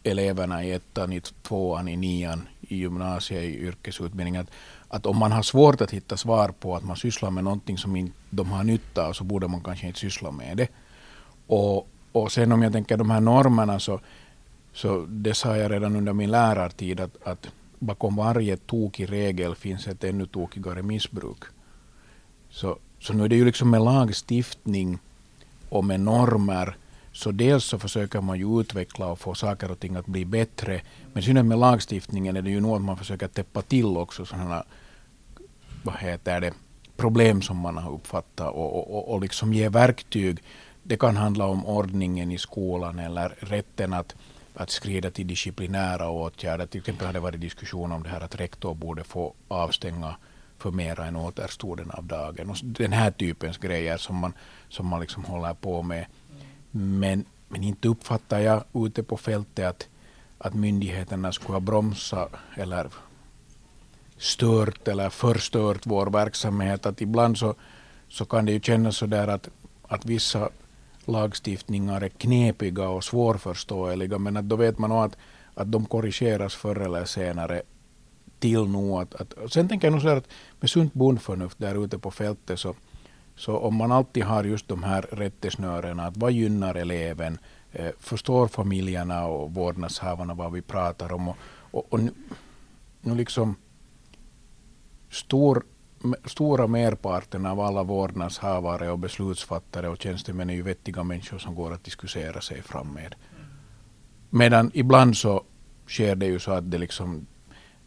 eleverna 0.03 0.65
i 0.65 0.73
ettan, 0.73 1.13
i 1.13 1.21
tvåan, 1.21 1.89
i 1.89 1.97
nian, 1.97 2.49
i 2.61 2.77
gymnasiet, 2.77 3.43
i 3.43 3.59
yrkesutbildningen. 3.59 4.43
Att, 4.43 4.51
att 4.89 5.07
om 5.07 5.17
man 5.17 5.33
har 5.33 5.43
svårt 5.43 5.81
att 5.81 5.91
hitta 5.91 6.17
svar 6.17 6.49
på 6.49 6.77
att 6.77 6.85
man 6.85 6.97
sysslar 6.97 7.31
med 7.31 7.45
någonting 7.45 7.79
som 7.79 7.97
inte 7.97 8.15
de 8.31 8.51
har 8.51 8.65
nytta 8.65 9.07
av 9.07 9.13
så 9.13 9.25
borde 9.25 9.49
man 9.49 9.61
kanske 9.61 9.87
inte 9.87 9.99
syssla 9.99 10.31
med 10.31 10.57
det. 10.57 10.69
Och, 11.47 11.89
och 12.13 12.33
sen 12.33 12.53
om 12.53 12.63
jag 12.63 12.73
tänker 12.73 12.97
de 12.97 13.11
här 13.11 13.21
normerna 13.21 13.81
så, 13.81 14.01
så 14.73 15.07
det 15.09 15.35
sa 15.35 15.57
jag 15.57 15.73
redan 15.73 15.97
under 15.97 16.13
min 16.13 16.31
lärartid 16.31 17.01
att, 17.01 17.17
att 17.25 17.49
bakom 17.79 18.17
varje 18.17 18.57
tokig 18.57 19.13
regel 19.13 19.55
finns 19.55 19.89
ett 19.89 20.05
ännu 20.05 20.27
tokigare 20.27 20.83
missbruk. 20.83 21.45
Så, 22.51 22.79
så 23.01 23.13
nu 23.13 23.25
är 23.25 23.29
det 23.29 23.37
ju 23.37 23.45
liksom 23.45 23.71
med 23.71 23.83
lagstiftning 23.83 24.99
och 25.69 25.85
med 25.85 26.01
normer 26.01 26.77
så 27.19 27.33
dels 27.33 27.65
så 27.65 27.79
försöker 27.79 28.21
man 28.21 28.39
ju 28.39 28.61
utveckla 28.61 29.07
och 29.07 29.19
få 29.19 29.35
saker 29.35 29.71
och 29.71 29.81
ting 29.81 29.97
att 29.97 30.07
bli 30.07 30.25
bättre. 30.25 30.81
Men 31.13 31.23
synnerhet 31.23 31.47
med 31.47 31.59
lagstiftningen 31.59 32.37
är 32.37 32.43
det 32.43 32.51
ju 32.51 32.61
nog 32.61 32.77
att 32.77 32.83
man 32.83 32.97
försöker 32.97 33.29
täppa 33.29 33.63
till 33.63 33.97
också 33.97 34.25
sådana 34.25 34.65
vad 35.83 35.95
heter 35.95 36.41
det, 36.41 36.53
problem 36.97 37.43
som 37.43 37.57
man 37.57 37.77
har 37.77 37.93
uppfattat 37.93 38.55
och, 38.55 38.95
och, 38.95 39.15
och 39.15 39.21
liksom 39.21 39.53
ge 39.55 39.69
verktyg. 39.69 40.43
Det 40.83 40.97
kan 40.97 41.17
handla 41.17 41.47
om 41.47 41.67
ordningen 41.67 42.31
i 42.31 42.39
skolan 42.39 42.99
eller 42.99 43.29
rätten 43.39 43.93
att, 43.93 44.15
att 44.55 44.71
skrida 44.71 45.11
till 45.11 45.27
disciplinära 45.27 46.11
åtgärder. 46.11 46.67
Till 46.67 46.81
exempel 46.81 47.07
har 47.07 47.13
det 47.13 47.21
varit 47.21 47.41
diskussion 47.41 47.93
om 47.93 48.03
det 48.03 48.09
här 48.09 48.21
att 48.21 48.41
rektor 48.41 48.75
borde 48.75 49.05
få 49.05 49.35
avstänga 49.49 50.15
för 50.59 50.71
mera 50.71 51.07
än 51.07 51.17
återstoden 51.17 51.91
av 51.91 52.05
dagen. 52.05 52.51
Och 52.51 52.57
den 52.63 52.93
här 52.93 53.11
typens 53.11 53.59
grejer 53.59 53.97
som 53.97 54.17
man, 54.17 54.33
som 54.69 54.87
man 54.87 55.01
liksom 55.01 55.25
håller 55.25 55.55
på 55.55 55.83
med. 55.83 56.07
Men, 56.71 57.25
men 57.49 57.65
inte 57.65 57.89
uppfattar 57.89 58.39
jag 58.39 58.65
ute 58.75 59.03
på 59.03 59.17
fältet 59.17 59.67
att, 59.67 59.89
att 60.39 60.55
myndigheterna 60.55 61.33
skulle 61.33 61.53
ha 61.53 61.61
bromsat 61.61 62.33
eller 62.57 62.87
stört 64.19 64.89
eller 64.89 65.11
förstört 65.11 65.87
vår 65.87 66.07
verksamhet. 66.07 66.87
Att 66.87 67.01
ibland 67.01 67.39
så, 67.39 67.55
så 68.09 68.25
kan 68.25 68.47
det 68.47 68.53
ju 68.53 68.61
kännas 68.61 68.97
så 68.97 69.07
där 69.07 69.29
att, 69.29 69.49
att 69.83 70.05
vissa 70.05 70.49
lagstiftningar 71.05 72.01
är 72.01 72.09
knepiga 72.09 72.89
och 72.89 73.05
svårförståeliga 73.05 74.19
men 74.19 74.37
att 74.37 74.49
då 74.49 74.57
vet 74.57 74.79
man 74.79 74.91
nog 74.91 75.05
att, 75.05 75.17
att 75.55 75.73
de 75.73 75.87
korrigeras 75.87 76.55
förr 76.55 76.81
eller 76.81 77.05
senare 77.05 77.63
till 78.39 78.65
nu. 78.65 78.93
Att, 78.93 79.15
att, 79.15 79.53
sen 79.53 79.69
tänker 79.69 79.87
jag 79.87 79.93
nog 79.93 80.03
så 80.03 80.09
här 80.09 80.17
att 80.17 80.29
med 80.61 80.71
sunt 80.71 80.95
bondförnuft 80.95 81.59
där 81.59 81.85
ute 81.85 81.99
på 81.99 82.11
fältet 82.11 82.61
så, 82.61 82.75
så 83.39 83.57
om 83.59 83.75
man 83.77 83.93
alltid 83.93 84.25
har 84.25 84.45
just 84.45 84.69
de 84.69 84.83
här 84.83 85.03
rättesnörena, 85.03 86.07
att 86.07 86.17
vad 86.17 86.33
gynnar 86.33 86.75
eleven, 86.75 87.39
eh, 87.73 87.91
förstår 87.99 88.49
familjerna 88.49 89.27
och 89.27 89.55
vårdnadshavarna 89.55 90.35
vad 90.35 90.53
vi 90.53 90.63
pratar 90.63 91.13
om 91.13 91.29
och, 91.29 91.37
och, 91.71 91.87
och 91.93 92.01
nu, 92.01 92.13
nu 93.01 93.15
liksom 93.15 93.57
stor, 95.11 95.63
stora 96.25 96.67
merparten 96.67 97.47
av 97.47 97.61
alla 97.61 97.83
vårdnadshavare 97.83 98.91
och 98.91 98.99
beslutsfattare 98.99 99.89
och 99.89 100.03
tjänstemän 100.03 100.51
är 100.51 100.55
ju 100.55 100.63
vettiga 100.63 101.05
människor 101.05 101.39
som 101.39 101.55
går 101.55 101.73
att 101.73 101.85
diskutera 101.85 102.41
sig 102.41 102.63
fram 102.63 102.89
med. 102.95 103.15
Medan 104.31 104.71
ibland 104.75 105.17
så 105.17 105.45
sker 105.87 106.17
det 106.17 106.27
ju 106.27 106.39
så 106.39 106.53
att 106.53 106.71
det 106.71 106.79
liksom 106.79 107.27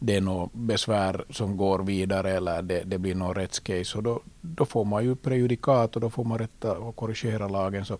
det 0.03 0.15
är 0.15 0.21
något 0.21 0.53
besvär 0.53 1.25
som 1.29 1.57
går 1.57 1.79
vidare 1.83 2.31
eller 2.31 2.61
det, 2.61 2.83
det 2.85 2.97
blir 2.97 3.15
något 3.15 3.37
rättscase 3.37 3.97
och 3.97 4.03
då, 4.03 4.21
då 4.41 4.65
får 4.65 4.85
man 4.85 5.03
ju 5.03 5.15
prejudikat 5.15 5.95
och 5.95 6.01
då 6.01 6.09
får 6.09 6.23
man 6.23 6.37
rätta 6.37 6.77
och 6.77 6.95
korrigera 6.95 7.47
lagen. 7.47 7.85
Så, 7.85 7.97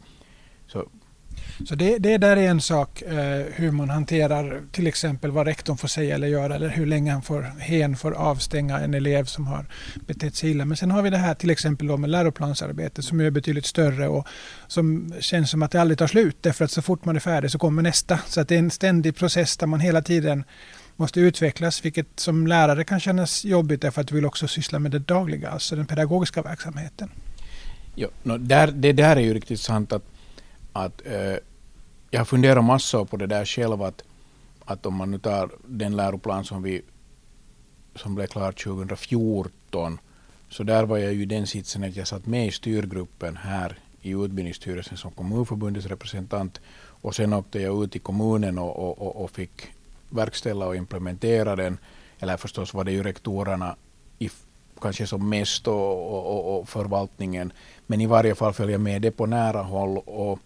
så 0.68 0.86
så 1.68 1.76
det, 1.76 1.98
det 1.98 2.18
där 2.18 2.38
är 2.38 2.50
en 2.50 2.62
sak 2.62 3.02
eh, 3.02 3.46
hur 3.54 3.72
man 3.72 3.90
hanterar 3.90 4.62
till 4.72 4.88
exempel 4.88 5.32
vad 5.32 5.48
rektorn 5.48 5.78
får 5.78 5.88
säga 5.88 6.16
eller 6.16 6.28
göra 6.28 6.56
eller 6.56 6.70
hur 6.70 6.86
länge 6.86 7.12
han 7.12 7.22
får, 7.22 7.42
hen 7.60 7.96
får 7.96 8.12
avstänga 8.12 8.80
en 8.80 8.94
elev 8.94 9.26
som 9.26 9.48
har 9.48 9.66
betett 10.08 10.36
sig 10.36 10.52
illa. 10.52 10.66
Men 10.66 10.78
sen 10.78 10.92
har 10.92 11.02
vi 11.02 11.10
det 11.10 11.18
här 11.18 11.34
till 11.34 11.50
exempel 11.50 11.88
då 11.88 11.98
med 11.98 12.10
läroplansarbete 12.10 13.02
som 13.02 13.20
är 13.20 13.30
betydligt 13.30 13.66
större 13.66 14.08
och 14.08 14.28
som 14.68 15.14
känns 15.20 15.50
som 15.50 15.64
att 15.64 15.72
det 15.72 15.82
aldrig 15.82 15.98
tar 15.98 16.08
slut 16.08 16.38
därför 16.42 16.66
att 16.66 16.72
så 16.72 16.82
fort 16.82 17.06
man 17.06 17.16
är 17.16 17.20
färdig 17.20 17.52
så 17.52 17.60
kommer 17.60 17.82
nästa. 17.82 18.20
Så 18.28 18.42
att 18.42 18.48
det 18.48 18.56
är 18.56 18.60
en 18.60 18.72
ständig 18.72 19.16
process 19.16 19.58
där 19.58 19.68
man 19.68 19.80
hela 19.80 20.02
tiden 20.02 20.44
måste 21.02 21.20
utvecklas, 21.20 21.86
vilket 21.86 22.08
som 22.20 22.48
lärare 22.48 22.84
kan 22.84 23.00
kännas 23.00 23.46
jobbigt 23.46 23.82
därför 23.82 24.02
att 24.02 24.08
du 24.08 24.16
vill 24.16 24.26
också 24.26 24.48
syssla 24.48 24.80
med 24.80 24.92
det 24.92 25.00
dagliga, 25.00 25.50
alltså 25.50 25.76
den 25.76 25.86
pedagogiska 25.86 26.42
verksamheten. 26.42 27.10
Ja, 27.96 28.08
no, 28.24 28.38
där, 28.38 28.68
det 28.72 28.94
där 28.94 29.16
är 29.16 29.22
ju 29.22 29.34
riktigt 29.34 29.60
sant 29.60 29.94
att, 29.94 30.04
att 30.74 31.02
eh, 31.06 31.38
jag 32.12 32.20
har 32.20 32.26
funderat 32.26 32.64
massor 32.64 33.06
på 33.06 33.18
det 33.18 33.28
där 33.28 33.46
själv 33.46 33.82
att, 33.82 34.04
att 34.66 34.86
om 34.86 34.96
man 34.96 35.12
nu 35.12 35.18
tar 35.20 35.50
den 35.68 35.96
läroplan 35.96 36.46
som 36.46 36.64
vi 36.64 36.82
som 37.96 38.16
blev 38.16 38.28
klar 38.28 38.52
2014 38.52 40.00
så 40.50 40.64
där 40.64 40.84
var 40.84 40.98
jag 40.98 41.14
ju 41.14 41.22
i 41.22 41.26
den 41.26 41.48
sitsen 41.48 41.84
att 41.84 41.96
jag 41.96 42.08
satt 42.08 42.26
med 42.26 42.48
i 42.48 42.52
styrgruppen 42.52 43.38
här 43.38 43.80
i 44.02 44.12
utbildningsstyrelsen 44.12 44.98
som 44.98 45.12
kommunförbundets 45.12 45.88
representant 45.88 46.62
och 47.04 47.16
sen 47.16 47.34
åkte 47.34 47.60
jag 47.60 47.84
ut 47.84 47.96
i 47.96 48.00
kommunen 48.00 48.58
och, 48.58 49.02
och, 49.02 49.24
och 49.24 49.32
fick 49.32 49.72
verkställa 50.12 50.68
och 50.68 50.76
implementera 50.76 51.56
den. 51.56 51.78
Eller 52.20 52.38
förstås 52.38 52.74
var 52.74 52.84
det 52.84 52.92
ju 52.92 53.04
rektorerna 53.04 53.76
i, 54.20 54.30
kanske 54.82 55.08
som 55.08 55.30
mest 55.30 55.68
och, 55.68 56.14
och, 56.14 56.60
och, 56.60 56.70
förvaltningen. 56.70 57.54
Men 57.88 58.02
i 58.02 58.06
varje 58.06 58.36
fall 58.36 58.54
följa 58.54 58.78
med 58.78 59.02
det 59.02 59.12
på 59.12 59.26
nära 59.26 59.62
håll. 59.62 59.98
Och, 59.98 60.40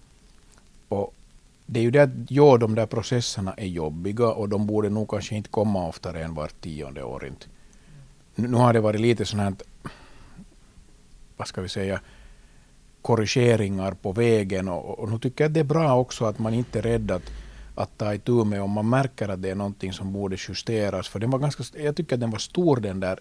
och 0.90 1.14
det 1.66 1.80
är 1.80 1.84
ju 1.84 1.92
det 1.92 2.04
att 2.04 2.10
ja, 2.28 2.58
de 2.58 2.76
där 2.76 2.86
processerna 2.86 3.54
är 3.54 3.68
jobbiga 3.68 4.28
och 4.28 4.50
de 4.50 4.68
borde 4.68 4.90
nog 4.90 5.10
kanske 5.10 5.36
inte 5.36 5.50
komma 5.50 5.88
oftare 5.88 6.24
än 6.24 6.34
vart 6.34 6.62
tionde 6.62 7.04
år. 7.04 7.26
Inte. 7.28 7.46
Nu 8.36 8.58
har 8.58 8.74
det 8.74 8.80
varit 8.80 9.02
lite 9.02 9.26
sådana 9.26 9.44
här, 9.44 9.56
vad 11.38 11.48
ska 11.48 11.62
vi 11.62 11.70
säga, 11.70 12.00
korrigeringar 13.02 13.92
på 13.92 14.12
vägen 14.12 14.68
och, 14.68 15.00
och 15.00 15.12
nu 15.12 15.20
tycker 15.20 15.44
jag 15.44 15.50
att 15.50 15.54
det 15.54 15.60
är 15.60 15.64
bra 15.64 16.00
också 16.00 16.26
att 16.26 16.40
man 16.40 16.54
inte 16.54 16.80
är 16.80 16.84
rädd 16.84 17.12
att 17.12 17.32
att 17.75 17.98
ta 17.98 18.13
itu 18.13 18.46
med 18.46 18.62
om 18.62 18.72
man 18.72 18.89
märker 18.89 19.29
att 19.29 19.41
det 19.41 19.50
är 19.50 19.55
någonting 19.55 19.94
som 19.94 20.13
borde 20.13 20.38
justeras. 20.50 21.08
För 21.08 21.20
den 21.20 21.29
var 21.29 21.39
ganska, 21.39 21.63
jag 21.74 21.96
tycker 21.96 22.15
att 22.15 22.20
den 22.20 22.32
var 22.32 22.39
stor 22.39 22.77
den 22.77 23.00
där 23.00 23.20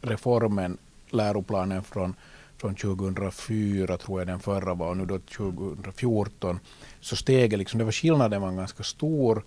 reformen, 0.00 0.78
läroplanen 1.10 1.84
från, 1.84 2.14
från 2.56 2.74
2004 2.74 3.96
tror 3.96 4.20
jag 4.20 4.28
den 4.28 4.40
förra 4.40 4.74
var 4.74 4.88
och 4.88 4.96
nu 4.96 5.06
då 5.06 5.18
2014. 5.18 6.60
Så 7.00 7.16
steget, 7.16 7.58
liksom, 7.58 7.78
det 7.78 7.84
var 7.84 7.92
skillnaden 7.92 8.42
var 8.42 8.52
ganska 8.52 8.82
stor 8.82 9.44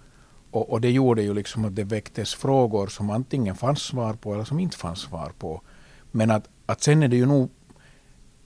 och, 0.52 0.70
och 0.70 0.82
det 0.82 0.92
gjorde 0.92 1.24
ju 1.24 1.34
liksom 1.34 1.66
att 1.66 1.76
det 1.76 1.84
väcktes 1.84 2.34
frågor 2.36 2.88
som 2.88 3.10
antingen 3.10 3.56
fanns 3.56 3.82
svar 3.82 4.14
på 4.14 4.34
eller 4.34 4.44
som 4.44 4.60
inte 4.60 4.78
fanns 4.78 5.00
svar 5.00 5.32
på. 5.40 5.62
Men 6.12 6.32
att, 6.32 6.50
att 6.66 6.82
sen 6.82 7.04
är 7.04 7.08
det 7.08 7.16
ju 7.16 7.26
nog, 7.26 7.50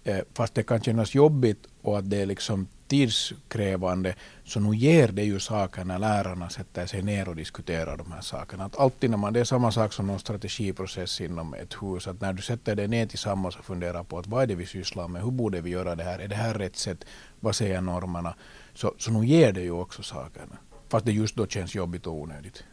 eh, 0.03 0.19
fast 0.33 0.55
det 0.55 0.63
kan 0.63 0.81
kännas 0.81 1.15
jobbigt 1.15 1.67
och 1.81 1.97
att 1.97 2.09
det 2.09 2.21
är 2.21 2.25
liksom 2.25 2.67
tidskrävande, 2.87 4.15
så 4.45 4.59
nu 4.59 4.75
ger 4.75 5.07
det 5.07 5.23
ju 5.23 5.39
saker 5.39 5.83
när 5.83 5.99
lärarna 5.99 6.49
sätter 6.49 6.85
sig 6.85 7.01
ner 7.01 7.29
och 7.29 7.35
diskuterar 7.35 7.97
de 7.97 8.11
här 8.11 8.21
sakerna. 8.21 8.65
Att 8.65 8.79
alltid 8.79 9.09
när 9.09 9.17
man, 9.17 9.33
det 9.33 9.39
är 9.39 9.43
samma 9.43 9.71
sak 9.71 9.93
som 9.93 10.07
någon 10.07 10.19
strategiprocess 10.19 11.21
inom 11.21 11.53
ett 11.53 11.73
hus, 11.81 12.07
att 12.07 12.21
när 12.21 12.33
du 12.33 12.41
sätter 12.41 12.75
dig 12.75 12.87
ner 12.87 13.05
tillsammans 13.05 13.55
och 13.55 13.65
funderar 13.65 14.03
på 14.03 14.19
att 14.19 14.27
vad 14.27 14.43
är 14.43 14.47
det 14.47 14.55
vi 14.55 14.65
sysslar 14.65 15.07
med, 15.07 15.23
hur 15.23 15.31
borde 15.31 15.61
vi 15.61 15.69
göra 15.69 15.95
det 15.95 16.03
här, 16.03 16.19
är 16.19 16.27
det 16.27 16.35
här 16.35 16.53
rätt 16.53 16.75
sätt, 16.77 17.05
vad 17.39 17.55
säger 17.55 17.81
normerna, 17.81 18.35
så, 18.73 18.93
så 18.97 19.11
nu 19.11 19.27
ger 19.27 19.51
det 19.51 19.61
ju 19.61 19.71
också 19.71 20.03
sakerna. 20.03 20.57
fast 20.89 21.05
det 21.05 21.11
just 21.11 21.35
då 21.35 21.47
känns 21.47 21.75
jobbigt 21.75 22.07
och 22.07 22.13
onödigt. 22.13 22.63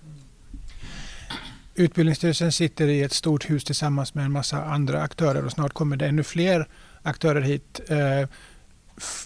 Utbildningsstyrelsen 1.74 2.52
sitter 2.52 2.88
i 2.88 3.02
ett 3.02 3.12
stort 3.12 3.50
hus 3.50 3.64
tillsammans 3.64 4.14
med 4.14 4.24
en 4.24 4.32
massa 4.32 4.64
andra 4.64 5.02
aktörer 5.02 5.44
och 5.44 5.52
snart 5.52 5.72
kommer 5.72 5.96
det 5.96 6.06
ännu 6.06 6.22
fler 6.22 6.68
aktörer 7.02 7.40
hit. 7.40 7.80
Eh, 7.88 8.28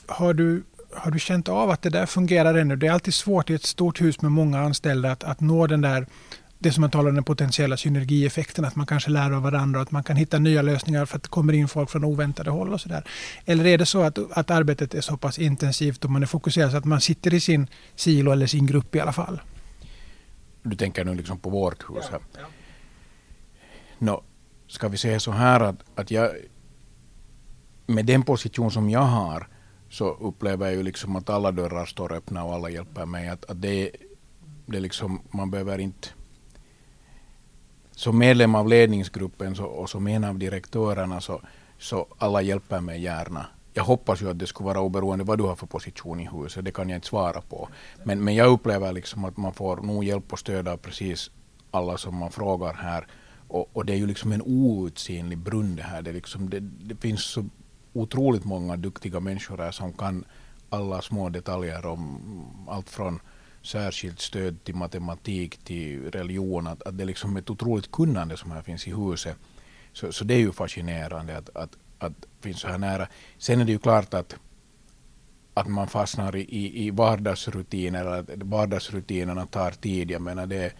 har, 0.07 0.35
du, 0.35 0.63
har 0.93 1.11
du 1.11 1.19
känt 1.19 1.49
av 1.49 1.71
att 1.71 1.83
det 1.83 1.91
där 1.91 2.07
fungerar 2.07 2.55
ännu? 2.55 2.77
Det 2.77 2.87
är 2.87 2.93
alltid 2.93 3.15
svårt 3.15 3.51
i 3.51 3.55
ett 3.55 3.65
stort 3.65 4.01
hus 4.01 4.23
med 4.23 4.33
många 4.33 4.61
anställda 4.61 5.13
att, 5.13 5.25
att 5.25 5.41
nå 5.41 5.67
den 5.67 5.81
där 5.81 6.07
det 6.59 6.73
som 6.73 6.81
man 6.81 6.91
talar 6.91 7.09
om 7.09 7.15
den 7.15 7.25
potentiella 7.25 7.77
synergieffekten, 7.77 8.65
att 8.65 8.77
man 8.77 8.87
kanske 8.87 9.11
lär 9.11 9.31
av 9.31 9.43
varandra 9.43 9.81
och 9.81 9.83
att 9.83 9.91
man 9.91 10.05
kan 10.05 10.17
hitta 10.17 10.39
nya 10.39 10.63
lösningar 10.63 11.07
för 11.07 11.17
att 11.17 11.23
det 11.23 11.29
kommer 11.29 11.53
in 11.53 11.69
folk 11.69 11.91
från 11.91 12.05
oväntade 12.05 12.51
håll 12.51 12.73
och 12.73 12.81
sådär. 12.81 13.05
Eller 13.45 13.67
är 13.67 13.79
det 13.79 13.87
så 13.87 14.03
att, 14.03 14.19
att 14.31 14.51
arbetet 14.51 14.95
är 14.95 15.01
så 15.01 15.17
pass 15.17 15.39
intensivt 15.39 16.05
och 16.05 16.11
man 16.11 16.23
är 16.23 16.27
fokuserad 16.27 16.71
så 16.71 16.77
att 16.77 16.85
man 16.85 17.01
sitter 17.01 17.35
i 17.35 17.41
sin 17.41 17.67
silo 17.95 18.33
eller 18.33 18.47
sin 18.47 18.67
grupp 18.67 18.95
i 18.95 19.01
alla 19.01 19.13
fall? 19.13 19.41
Du 20.63 20.77
tänker 20.77 21.05
nu 21.05 21.15
liksom 21.15 21.39
på 21.39 21.51
vårt 21.51 21.91
hus 21.91 22.05
här. 22.11 22.21
Ja, 22.35 22.41
ja. 22.41 22.47
No, 23.99 24.23
ska 24.67 24.89
vi 24.89 24.97
säga 24.97 25.21
så 25.21 25.33
här 25.33 25.61
att, 25.61 25.85
att 25.95 26.11
jag 26.11 26.31
med 27.87 28.07
den 28.07 28.23
position 28.23 28.71
som 28.71 28.91
jag 28.91 29.01
har 29.01 29.49
så 29.91 30.15
upplever 30.15 30.67
jag 30.67 30.75
ju 30.75 30.83
liksom 30.83 31.17
att 31.17 31.31
alla 31.31 31.53
dörrar 31.53 31.87
står 31.87 32.13
öppna 32.13 32.45
och 32.45 32.55
alla 32.55 32.71
hjälper 32.71 33.07
mig. 33.07 33.29
Att, 33.29 33.51
att 33.51 33.63
det, 33.63 33.91
det 34.67 34.81
liksom, 34.81 35.21
man 35.31 35.51
behöver 35.51 35.79
inte 35.79 36.09
som 37.99 38.19
medlem 38.19 38.55
av 38.55 38.69
ledningsgruppen 38.69 39.55
så, 39.55 39.65
och 39.65 39.91
som 39.91 40.07
en 40.07 40.25
av 40.25 40.39
direktörerna 40.39 41.21
så, 41.21 41.41
så 41.79 42.07
alla 42.19 42.43
hjälper 42.43 42.81
mig 42.81 43.01
gärna. 43.01 43.47
Jag 43.75 43.85
hoppas 43.85 44.23
ju 44.23 44.31
att 44.31 44.39
det 44.39 44.47
skulle 44.47 44.67
vara 44.67 44.81
oberoende 44.81 45.25
vad 45.25 45.39
du 45.39 45.45
har 45.45 45.57
för 45.57 45.67
position 45.67 46.21
i 46.21 46.29
huset, 46.33 46.65
det 46.65 46.71
kan 46.71 46.89
jag 46.89 46.97
inte 46.97 47.07
svara 47.07 47.41
på. 47.41 47.69
Men, 48.05 48.25
men 48.25 48.35
jag 48.35 48.49
upplever 48.49 48.93
liksom 48.93 49.25
att 49.25 49.37
man 49.37 49.53
får 49.53 49.77
nog 49.77 50.05
hjälp 50.05 50.33
och 50.33 50.39
stöd 50.39 50.69
av 50.69 50.77
precis 50.77 51.31
alla 51.71 51.99
som 51.99 52.17
man 52.17 52.31
frågar 52.31 52.75
här. 52.75 53.07
Och, 53.49 53.71
och 53.73 53.85
det 53.85 53.93
är 53.93 53.97
ju 53.97 54.07
liksom 54.07 54.33
en 54.33 54.43
outsinlig 54.43 55.39
brunn 55.39 55.77
det 55.77 55.83
här. 55.83 56.03
Det, 56.03 56.13
liksom, 56.13 56.51
det, 56.51 56.61
det 56.61 56.97
finns 56.97 57.25
så 57.25 57.45
otroligt 57.93 58.45
många 58.45 58.77
duktiga 58.77 59.21
människor 59.21 59.59
här 59.59 59.71
som 59.71 59.93
kan 59.93 60.25
alla 60.71 61.03
små 61.03 61.29
detaljer 61.29 61.87
om 61.87 62.67
allt 62.69 62.91
från 62.91 63.21
särskilt 63.63 64.21
stöd 64.21 64.65
till 64.65 64.75
matematik, 64.75 65.57
till 65.65 66.11
religion, 66.11 66.67
att, 66.67 66.83
att 66.83 66.99
det 66.99 67.05
liksom 67.05 67.37
ett 67.37 67.51
otroligt 67.51 67.93
kunnande 67.93 68.37
som 68.37 68.51
här 68.51 68.63
finns 68.63 68.89
i 68.89 68.95
huset. 68.95 69.37
Så, 69.93 70.13
så 70.13 70.25
det 70.25 70.35
är 70.35 70.39
ju 70.39 70.53
fascinerande 70.53 71.37
att, 71.37 71.57
att, 71.57 71.77
att 71.99 72.27
finns 72.41 72.61
så 72.61 72.69
här 72.69 72.79
nära. 72.79 73.09
Sen 73.39 73.61
är 73.61 73.65
det 73.65 73.73
ju 73.73 73.79
klart 73.79 74.15
att, 74.15 74.37
att 75.55 75.69
man 75.69 75.89
fastnar 75.89 76.37
i, 76.37 76.87
i 76.87 76.91
vardagsrutiner, 76.91 78.07
att 78.07 78.29
vardagsrutinerna 78.43 79.47
tar 79.47 79.71
tid. 79.71 80.11
Jag 80.11 80.23
menar 80.23 80.47
det, 80.47 80.73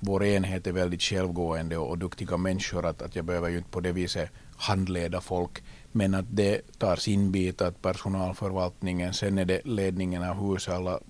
vår 0.00 0.24
enhet 0.24 0.66
är 0.66 0.72
väldigt 0.72 1.02
självgående 1.02 1.76
och, 1.76 1.90
och 1.90 1.98
duktiga 1.98 2.36
människor, 2.36 2.86
att, 2.86 3.02
att 3.02 3.16
jag 3.16 3.24
behöver 3.24 3.48
ju 3.48 3.58
inte 3.58 3.70
på 3.70 3.80
det 3.80 3.92
viset 3.92 4.30
handleda 4.56 5.20
folk. 5.20 5.62
Men 5.92 6.14
att 6.14 6.26
det 6.28 6.78
tar 6.78 6.96
sin 6.96 7.32
bit, 7.32 7.60
att 7.62 7.82
personalförvaltningen, 7.82 9.14
sen 9.14 9.38
är 9.38 9.44
det 9.44 9.60
ledningen 9.64 10.22
av 10.22 10.50
huset, 10.50 10.74
alla 10.74 11.00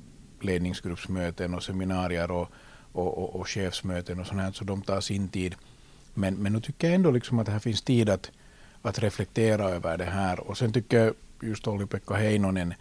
ledningsgruppsmöten 0.40 1.54
och 1.54 1.62
seminarier 1.62 2.30
och, 2.30 2.48
och, 2.92 3.18
och, 3.18 3.36
och 3.36 3.48
chefsmöten 3.48 4.20
och 4.20 4.26
sånt 4.26 4.40
här, 4.40 4.52
så 4.52 4.64
de 4.64 4.82
tar 4.82 5.00
sin 5.00 5.28
tid. 5.28 5.54
Men, 6.14 6.34
men 6.34 6.52
nu 6.52 6.60
tycker 6.60 6.86
jag 6.86 6.94
ändå 6.94 7.10
liksom 7.10 7.38
att 7.38 7.46
det 7.46 7.52
här 7.52 7.58
finns 7.58 7.82
tid 7.82 8.10
att, 8.10 8.30
att 8.82 8.98
reflektera 8.98 9.64
över 9.70 9.98
det 9.98 10.04
här. 10.04 10.40
Och 10.40 10.58
sen 10.58 10.72
tycker 10.72 11.04
jag 11.04 11.14
just 11.42 11.68
Olli-Pekka 11.68 12.14
Heinonen 12.14 12.74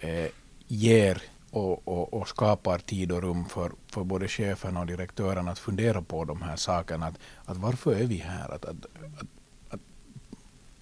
eh, 0.00 0.26
ger 0.66 1.22
och, 1.50 1.88
och, 1.88 2.14
och, 2.14 2.28
skapar 2.28 2.78
tid 2.78 3.12
och 3.12 3.22
rum 3.22 3.46
för, 3.46 3.72
för 3.86 4.04
både 4.04 4.28
cheferna 4.28 4.80
och 4.80 4.86
direktörerna 4.86 5.50
att 5.50 5.58
fundera 5.58 6.02
på 6.02 6.24
de 6.24 6.42
här 6.42 6.56
sakerna. 6.56 7.06
Att, 7.06 7.18
att 7.44 7.56
varför 7.56 7.94
är 7.94 8.04
vi 8.04 8.16
här? 8.16 8.54
Att, 8.54 8.64
att, 8.64 8.86
att, 9.20 9.26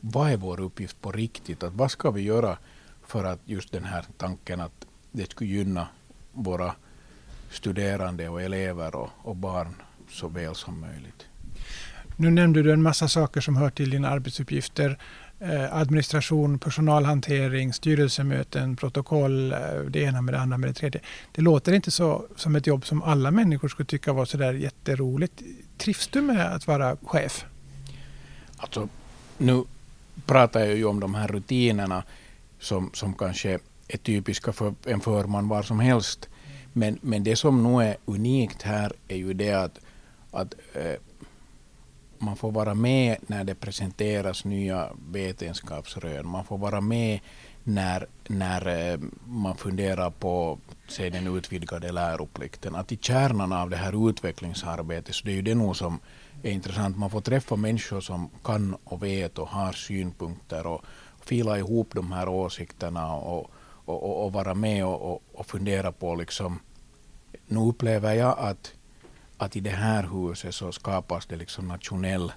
vad 0.04 0.30
är 0.30 0.36
vår 0.36 0.60
uppgift 0.60 1.00
på 1.00 1.12
riktigt? 1.12 1.62
Att 1.62 1.72
vad 1.72 1.90
ska 1.90 2.10
vi 2.10 2.22
göra 2.22 2.58
för 3.06 3.24
att 3.24 3.40
just 3.44 3.72
den 3.72 3.84
här 3.84 4.04
tanken 4.16 4.60
att 4.60 4.86
det 5.12 5.30
skulle 5.30 5.50
gynna 5.50 5.88
våra 6.32 6.74
studerande 7.50 8.28
och 8.28 8.42
elever 8.42 8.94
och, 8.96 9.10
och 9.22 9.36
barn 9.36 9.74
så 10.10 10.28
väl 10.28 10.54
som 10.54 10.80
möjligt. 10.80 11.26
Nu 12.16 12.30
nämnde 12.30 12.62
du 12.62 12.72
en 12.72 12.82
massa 12.82 13.08
saker 13.08 13.40
som 13.40 13.56
hör 13.56 13.70
till 13.70 13.90
dina 13.90 14.08
arbetsuppgifter. 14.08 14.98
Eh, 15.40 15.74
administration, 15.76 16.58
personalhantering, 16.58 17.72
styrelsemöten, 17.72 18.76
protokoll, 18.76 19.52
eh, 19.52 19.58
det 19.88 20.00
ena 20.00 20.22
med 20.22 20.34
det 20.34 20.40
andra 20.40 20.58
med 20.58 20.70
det 20.70 20.74
tredje. 20.74 21.00
Det 21.32 21.42
låter 21.42 21.72
inte 21.72 21.90
så 21.90 22.26
som 22.36 22.56
ett 22.56 22.66
jobb 22.66 22.86
som 22.86 23.02
alla 23.02 23.30
människor 23.30 23.68
skulle 23.68 23.86
tycka 23.86 24.12
var 24.12 24.24
så 24.24 24.36
där 24.36 24.52
jätteroligt. 24.52 25.42
Trivs 25.78 26.08
du 26.08 26.22
med 26.22 26.54
att 26.54 26.66
vara 26.66 26.96
chef? 26.96 27.44
Alltså, 28.56 28.88
nu 29.38 29.64
pratar 30.26 30.60
jag 30.60 30.76
ju 30.76 30.84
om 30.84 31.00
de 31.00 31.14
här 31.14 31.28
rutinerna 31.28 32.02
som, 32.58 32.90
som 32.94 33.14
kanske 33.14 33.58
är 33.88 33.98
typiska 33.98 34.52
för 34.52 34.74
en 34.84 35.00
förman 35.00 35.48
var 35.48 35.62
som 35.62 35.80
helst. 35.80 36.28
Men, 36.72 36.98
men 37.02 37.24
det 37.24 37.36
som 37.36 37.62
nog 37.62 37.82
är 37.82 37.96
unikt 38.04 38.62
här 38.62 38.92
är 39.08 39.16
ju 39.16 39.34
det 39.34 39.52
att, 39.52 39.80
att 40.30 40.54
eh, 40.74 40.94
man 42.18 42.36
får 42.36 42.52
vara 42.52 42.74
med 42.74 43.16
när 43.26 43.44
det 43.44 43.54
presenteras 43.54 44.44
nya 44.44 44.88
vetenskapsrön. 45.10 46.28
Man 46.28 46.44
får 46.44 46.58
vara 46.58 46.80
med 46.80 47.20
när, 47.64 48.06
när 48.28 48.92
eh, 48.92 48.98
man 49.24 49.56
funderar 49.56 50.10
på 50.10 50.58
säg, 50.88 51.10
den 51.10 51.36
utvidgade 51.36 51.92
läroplikten. 51.92 52.74
Att 52.74 52.92
i 52.92 52.96
kärnan 52.96 53.52
av 53.52 53.70
det 53.70 53.76
här 53.76 54.08
utvecklingsarbetet, 54.08 55.14
så 55.14 55.24
det 55.24 55.32
är 55.32 55.36
ju 55.36 55.42
det 55.42 55.54
nog 55.54 55.76
som 55.76 56.00
är 56.42 56.50
intressant. 56.50 56.98
Man 56.98 57.10
får 57.10 57.20
träffa 57.20 57.56
människor 57.56 58.00
som 58.00 58.30
kan 58.44 58.76
och 58.84 59.02
vet 59.02 59.38
och 59.38 59.48
har 59.48 59.72
synpunkter 59.72 60.66
och 60.66 60.84
fila 61.20 61.58
ihop 61.58 61.94
de 61.94 62.12
här 62.12 62.28
åsikterna 62.28 63.14
och, 63.14 63.50
och, 63.84 64.02
och, 64.02 64.24
och 64.24 64.32
vara 64.32 64.54
med 64.54 64.86
och, 64.86 65.22
och, 65.32 65.46
fundera 65.46 65.92
på 65.92 66.14
liksom, 66.14 66.58
nu 67.46 67.60
upplever 67.60 68.14
jag 68.14 68.38
att, 68.38 68.74
att 69.36 69.56
i 69.56 69.60
det 69.60 69.70
här 69.70 70.08
huset 70.12 70.54
så 70.54 70.72
skapas 70.72 71.26
det 71.26 71.36
liksom 71.36 71.68
nationell 71.68 72.32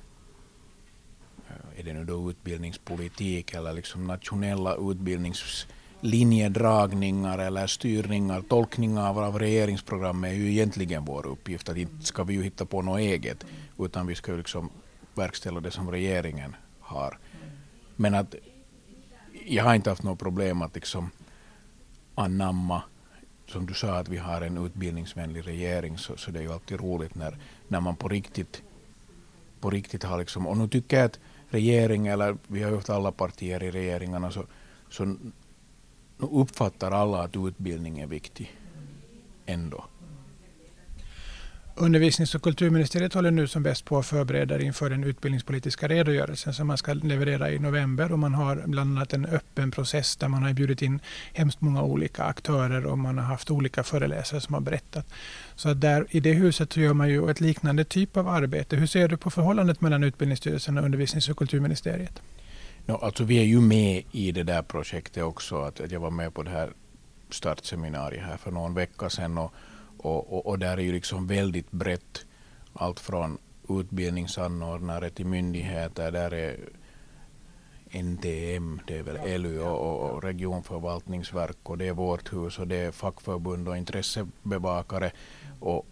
eh, 1.49 1.79
är 1.79 1.83
det 1.83 1.93
nu 1.93 2.05
då 2.05 2.29
utbildningspolitik 2.29 3.53
eller 3.53 3.73
liksom 3.73 4.07
nationella 4.07 4.75
utbildningslinjedragningar 4.75 7.39
eller 7.39 7.67
styrningar, 7.67 8.41
tolkningar 8.41 9.23
av 9.23 9.39
regeringsprogrammet 9.39 10.31
är 10.31 10.35
ju 10.35 10.51
egentligen 10.51 11.05
vår 11.05 11.25
uppgift. 11.25 11.69
Att 11.69 11.77
inte 11.77 12.05
ska 12.05 12.23
vi 12.23 12.33
ju 12.33 12.43
hitta 12.43 12.65
på 12.65 12.81
något 12.81 12.99
eget, 12.99 13.45
utan 13.77 14.07
vi 14.07 14.15
ska 14.15 14.31
ju 14.31 14.37
liksom 14.37 14.69
verkställa 15.15 15.59
det 15.59 15.71
som 15.71 15.91
regeringen 15.91 16.55
har. 16.79 17.17
Men 17.95 18.15
att 18.15 18.35
jag 19.45 19.63
har 19.63 19.75
inte 19.75 19.89
haft 19.89 20.03
något 20.03 20.19
problem 20.19 20.61
att 20.61 20.75
liksom 20.75 21.09
anamma 22.15 22.83
som 23.47 23.65
du 23.65 23.73
sa 23.73 23.97
att 23.97 24.09
vi 24.09 24.17
har 24.17 24.41
en 24.41 24.65
utbildningsvänlig 24.65 25.47
regering 25.47 25.97
så, 25.97 26.17
så 26.17 26.31
det 26.31 26.39
är 26.39 26.43
ju 26.43 26.53
alltid 26.53 26.79
roligt 26.79 27.15
när, 27.15 27.37
när 27.67 27.81
man 27.81 27.95
på 27.95 28.07
riktigt, 28.07 28.63
på 29.59 29.69
riktigt 29.69 30.03
har 30.03 30.19
liksom, 30.19 30.47
och 30.47 30.57
nu 30.57 30.67
tycker 30.67 30.97
jag 30.97 31.05
att 31.05 31.19
regeringen 31.49 32.13
eller 32.13 32.37
vi 32.47 32.63
har 32.63 32.69
ju 32.69 32.75
haft 32.75 32.89
alla 32.89 33.11
partier 33.11 33.63
i 33.63 33.71
regeringarna, 33.71 34.31
så, 34.31 34.45
så 34.89 35.05
nu 35.05 35.17
uppfattar 36.17 36.91
alla 36.91 37.23
att 37.23 37.35
utbildning 37.35 37.99
är 37.99 38.07
viktig 38.07 38.55
ändå. 39.45 39.85
Undervisnings 41.77 42.35
och 42.35 42.41
kulturministeriet 42.41 43.13
håller 43.13 43.31
nu 43.31 43.47
som 43.47 43.63
bäst 43.63 43.85
på 43.85 43.97
att 43.97 44.05
förbereda 44.05 44.61
inför 44.61 44.89
den 44.89 45.03
utbildningspolitiska 45.03 45.87
redogörelsen 45.87 46.53
som 46.53 46.67
man 46.67 46.77
ska 46.77 46.93
leverera 46.93 47.51
i 47.51 47.59
november. 47.59 48.11
Och 48.11 48.19
man 48.19 48.33
har 48.33 48.63
bland 48.65 48.97
annat 48.97 49.13
en 49.13 49.25
öppen 49.25 49.71
process 49.71 50.15
där 50.15 50.27
man 50.27 50.43
har 50.43 50.53
bjudit 50.53 50.81
in 50.81 50.99
hemskt 51.33 51.61
många 51.61 51.83
olika 51.83 52.23
aktörer 52.23 52.85
och 52.85 52.97
man 52.97 53.17
har 53.17 53.25
haft 53.25 53.51
olika 53.51 53.83
föreläsare 53.83 54.41
som 54.41 54.53
har 54.53 54.61
berättat. 54.61 55.05
Så 55.55 55.73
där, 55.73 56.07
i 56.09 56.19
det 56.19 56.33
huset 56.33 56.73
så 56.73 56.79
gör 56.79 56.93
man 56.93 57.09
ju 57.09 57.29
ett 57.29 57.41
liknande 57.41 57.83
typ 57.83 58.17
av 58.17 58.27
arbete. 58.27 58.75
Hur 58.75 58.87
ser 58.87 59.07
du 59.07 59.17
på 59.17 59.29
förhållandet 59.29 59.81
mellan 59.81 60.03
Utbildningsstyrelsen 60.03 60.77
och 60.77 60.85
Undervisnings 60.85 61.29
och 61.29 61.37
kulturministeriet? 61.37 62.21
No, 62.85 62.93
alltså 62.93 63.23
vi 63.23 63.37
är 63.37 63.43
ju 63.43 63.61
med 63.61 64.03
i 64.11 64.31
det 64.31 64.43
där 64.43 64.61
projektet 64.61 65.23
också. 65.23 65.61
Att 65.61 65.91
jag 65.91 65.99
var 65.99 66.11
med 66.11 66.33
på 66.33 66.43
det 66.43 66.51
här 66.51 66.69
startseminariet 67.29 68.23
här 68.23 68.37
för 68.37 68.51
någon 68.51 68.73
vecka 68.73 69.09
sedan. 69.09 69.37
Och 69.37 69.53
och, 70.05 70.33
och, 70.33 70.45
och, 70.45 70.59
där 70.59 70.77
är 70.77 70.81
ju 70.81 70.91
liksom 70.91 71.27
väldigt 71.27 71.71
brett. 71.71 72.25
Allt 72.73 72.99
från 72.99 73.37
utbildningsanordnare 73.69 75.09
till 75.09 75.25
myndigheter. 75.25 76.11
Där 76.11 76.33
är 76.33 76.57
NTM, 77.89 78.81
det 78.87 78.97
är 78.97 79.03
väl 79.03 79.41
LU 79.41 79.61
och, 79.61 80.09
och 80.11 80.23
regionförvaltningsverk 80.23 81.57
och 81.63 81.77
det 81.77 81.87
är 81.87 81.93
vårt 81.93 82.33
hus 82.33 82.59
och 82.59 82.67
det 82.67 82.75
är 82.75 82.91
fackförbund 82.91 83.67
och 83.67 83.77
intressebevakare. 83.77 85.11
Och, 85.59 85.85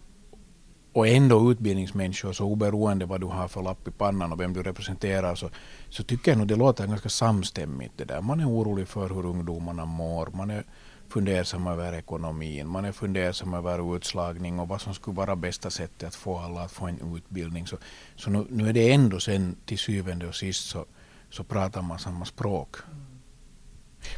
och 0.92 1.08
ändå 1.08 1.50
utbildningsmänniskor, 1.52 2.32
så 2.32 2.44
oberoende 2.44 3.06
vad 3.06 3.20
du 3.20 3.26
har 3.26 3.48
för 3.48 3.62
lapp 3.62 3.88
i 3.88 3.90
pannan 3.90 4.32
och 4.32 4.40
vem 4.40 4.52
du 4.52 4.62
representerar, 4.62 5.34
så, 5.34 5.50
så 5.88 6.02
tycker 6.02 6.30
jag 6.30 6.38
nog 6.38 6.48
det 6.48 6.56
låter 6.56 6.86
ganska 6.86 7.08
samstämmigt 7.08 7.94
det 7.96 8.04
där. 8.04 8.20
Man 8.20 8.40
är 8.40 8.48
orolig 8.48 8.88
för 8.88 9.08
hur 9.08 9.26
ungdomarna 9.26 9.84
mår. 9.84 10.28
Man 10.32 10.50
är 10.50 10.64
fundersam 11.08 11.66
över 11.66 11.92
ekonomin, 11.92 12.68
man 12.68 12.84
är 12.84 12.92
fundersam 12.92 13.54
över 13.54 13.96
utslagning 13.96 14.60
och 14.60 14.68
vad 14.68 14.80
som 14.80 14.94
skulle 14.94 15.16
vara 15.16 15.36
bästa 15.36 15.70
sättet 15.70 16.08
att 16.08 16.14
få 16.14 16.38
alla 16.38 16.60
att 16.60 16.72
få 16.72 16.86
en 16.86 17.16
utbildning. 17.16 17.66
Så, 17.66 17.76
så 18.16 18.30
nu, 18.30 18.46
nu 18.50 18.68
är 18.68 18.72
det 18.72 18.92
ändå 18.92 19.20
sen 19.20 19.56
till 19.66 19.78
syvende 19.78 20.26
och 20.26 20.34
sist 20.34 20.68
så, 20.68 20.84
så 21.30 21.44
pratar 21.44 21.82
man 21.82 21.98
samma 21.98 22.24
språk. 22.24 22.76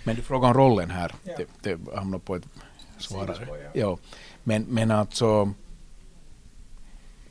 Men 0.05 0.17
du 0.17 0.23
frågar 0.23 0.49
om 0.49 0.55
rollen 0.55 0.91
här. 0.91 1.15
Ja. 1.25 1.37
Det, 1.37 1.47
det 1.63 1.97
hamnar 1.97 2.19
på 2.19 2.37
ett 2.37 2.45
svar. 2.99 3.49
Ja. 3.49 3.71
ja. 3.75 3.99
Men, 4.45 4.63
men 4.63 4.91
alltså, 4.91 5.53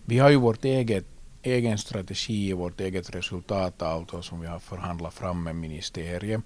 vi 0.06 0.20
har 0.20 0.30
ju 0.30 0.36
vårt 0.36 0.66
eget 0.66 1.06
egen 1.46 1.78
strategi, 1.78 2.54
vårt 2.54 2.80
eget 2.80 3.16
resultatavtal 3.16 4.24
som 4.24 4.42
vi 4.42 4.48
har 4.48 4.60
förhandlat 4.60 5.14
fram 5.14 5.44
med 5.44 5.56
ministeriet. 5.56 6.42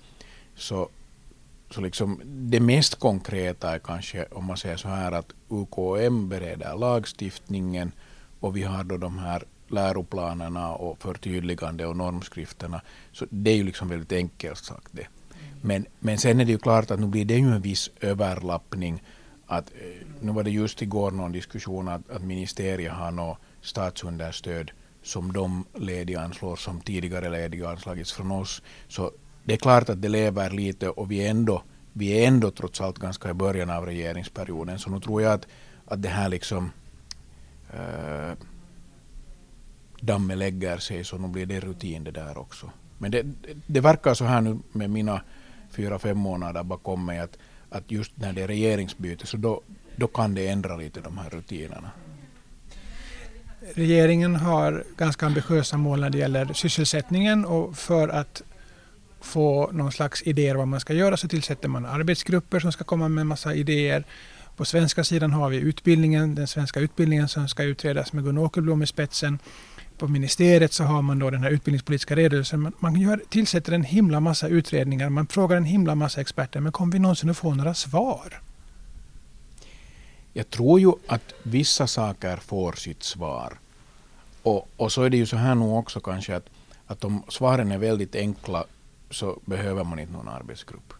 Så, 0.55 0.89
så 1.69 1.81
liksom 1.81 2.21
det 2.25 2.59
mest 2.59 2.95
konkreta 2.95 3.75
är 3.75 3.79
kanske 3.79 4.25
om 4.25 4.45
man 4.45 4.57
säger 4.57 4.77
så 4.77 4.87
här 4.87 5.11
att 5.11 5.33
UKM 5.49 6.29
bereder 6.29 6.77
lagstiftningen 6.77 7.91
och 8.39 8.57
vi 8.57 8.63
har 8.63 8.83
då 8.83 8.97
de 8.97 9.17
här 9.17 9.43
läroplanerna 9.67 10.73
och 10.73 11.01
förtydligande 11.01 11.85
och 11.85 11.97
normskrifterna. 11.97 12.81
Så 13.11 13.25
det 13.29 13.51
är 13.51 13.55
ju 13.55 13.63
liksom 13.63 13.89
väldigt 13.89 14.11
enkelt 14.11 14.57
sagt 14.57 14.87
det. 14.91 15.07
Men, 15.61 15.85
men 15.99 16.17
sen 16.17 16.39
är 16.39 16.45
det 16.45 16.51
ju 16.51 16.57
klart 16.57 16.91
att 16.91 16.99
nu 16.99 17.07
blir 17.07 17.25
det 17.25 17.35
ju 17.35 17.55
en 17.55 17.61
viss 17.61 17.89
överlappning. 18.01 19.03
Att, 19.45 19.69
eh, 19.69 20.07
nu 20.21 20.31
var 20.31 20.43
det 20.43 20.51
just 20.51 20.81
igår 20.81 21.11
någon 21.11 21.31
diskussion 21.31 21.87
att, 21.87 22.09
att 22.09 22.23
ministeriet 22.23 22.93
har 22.93 23.11
något 23.11 23.37
statsunderstöd 23.61 24.71
som 25.03 25.33
de 25.33 25.65
lediga 25.75 26.21
anslår 26.21 26.55
som 26.55 26.81
tidigare 26.81 27.29
lediga 27.29 27.69
anslagits 27.69 28.11
från 28.11 28.31
oss. 28.31 28.61
Så 28.87 29.11
det 29.49 29.55
är 29.55 29.57
klart 29.57 29.89
att 29.89 30.01
det 30.01 30.09
lever 30.09 30.49
lite 30.49 30.89
och 30.89 31.11
vi 31.11 31.25
är 31.25 31.29
ändå, 31.29 31.63
vi 31.93 32.11
är 32.11 32.27
ändå 32.27 32.51
trots 32.51 32.81
allt 32.81 32.99
ganska 32.99 33.29
i 33.29 33.33
början 33.33 33.69
av 33.69 33.85
regeringsperioden. 33.85 34.79
Så 34.79 34.89
nu 34.89 34.99
tror 34.99 35.21
jag 35.21 35.33
att, 35.33 35.47
att 35.85 36.01
det 36.01 36.09
här 36.09 36.29
liksom 36.29 36.71
eh, 37.73 38.29
äh, 38.29 38.37
dammet 40.01 40.37
lägger 40.37 40.77
sig 40.77 41.03
så 41.03 41.17
nu 41.17 41.27
blir 41.27 41.45
det 41.45 41.59
rutin 41.59 42.03
det 42.03 42.11
där 42.11 42.37
också. 42.37 42.71
Men 42.97 43.11
det, 43.11 43.25
det 43.67 43.79
verkar 43.79 44.13
så 44.13 44.25
här 44.25 44.41
nu 44.41 44.59
med 44.71 44.89
mina 44.89 45.21
fyra, 45.71 45.99
fem 45.99 46.17
månader 46.17 46.63
bakom 46.63 47.05
mig 47.05 47.19
att, 47.19 47.37
att 47.69 47.91
just 47.91 48.11
när 48.15 48.33
det 48.33 48.41
är 48.41 48.47
regeringsbyte 48.47 49.25
så 49.25 49.37
då, 49.37 49.61
då 49.95 50.07
kan 50.07 50.35
det 50.35 50.47
ändra 50.47 50.77
lite 50.77 51.01
de 51.01 51.17
här 51.17 51.29
rutinerna. 51.29 51.91
Regeringen 53.73 54.35
har 54.35 54.83
ganska 54.97 55.25
ambitiösa 55.25 55.77
mål 55.77 55.99
när 55.99 56.09
det 56.09 56.17
gäller 56.17 56.53
sysselsättningen 56.53 57.45
och 57.45 57.77
för 57.77 58.09
att 58.09 58.43
få 59.21 59.69
någon 59.71 59.91
slags 59.91 60.21
idéer 60.21 60.55
vad 60.55 60.67
man 60.67 60.79
ska 60.79 60.93
göra 60.93 61.17
så 61.17 61.27
tillsätter 61.27 61.67
man 61.67 61.85
arbetsgrupper 61.85 62.59
som 62.59 62.71
ska 62.71 62.83
komma 62.83 63.09
med 63.09 63.27
massa 63.27 63.53
idéer. 63.53 64.03
På 64.55 64.65
svenska 64.65 65.03
sidan 65.03 65.33
har 65.33 65.49
vi 65.49 65.57
utbildningen, 65.57 66.35
den 66.35 66.47
svenska 66.47 66.79
utbildningen 66.79 67.27
som 67.27 67.47
ska 67.47 67.63
utredas 67.63 68.13
med 68.13 68.23
Gun 68.23 68.37
Åkerblom 68.37 68.83
i 68.83 68.87
spetsen. 68.87 69.39
På 69.97 70.07
ministeriet 70.07 70.73
så 70.73 70.83
har 70.83 71.01
man 71.01 71.19
då 71.19 71.29
den 71.29 71.43
här 71.43 71.49
utbildningspolitiska 71.49 72.15
redogörelsen. 72.15 72.73
Man 72.79 72.95
gör, 72.95 73.21
tillsätter 73.29 73.71
en 73.73 73.83
himla 73.83 74.19
massa 74.19 74.47
utredningar, 74.47 75.09
man 75.09 75.27
frågar 75.27 75.57
en 75.57 75.65
himla 75.65 75.95
massa 75.95 76.21
experter, 76.21 76.59
men 76.59 76.71
kommer 76.71 76.93
vi 76.93 76.99
någonsin 76.99 77.29
att 77.29 77.37
få 77.37 77.53
några 77.53 77.73
svar? 77.73 78.41
Jag 80.33 80.49
tror 80.49 80.79
ju 80.79 80.91
att 81.07 81.33
vissa 81.43 81.87
saker 81.87 82.37
får 82.37 82.73
sitt 82.73 83.03
svar. 83.03 83.53
Och, 84.43 84.69
och 84.77 84.91
så 84.91 85.03
är 85.03 85.09
det 85.09 85.17
ju 85.17 85.25
så 85.25 85.37
här 85.37 85.55
nu 85.55 85.65
också 85.65 85.99
kanske 85.99 86.35
att, 86.35 86.49
att 86.87 87.03
om 87.03 87.23
svaren 87.29 87.71
är 87.71 87.77
väldigt 87.77 88.15
enkla 88.15 88.65
så 89.09 89.39
behöver 89.45 89.83
man 89.83 89.99
inte 89.99 90.13
någon 90.13 90.27
arbetsgrupp. 90.27 90.93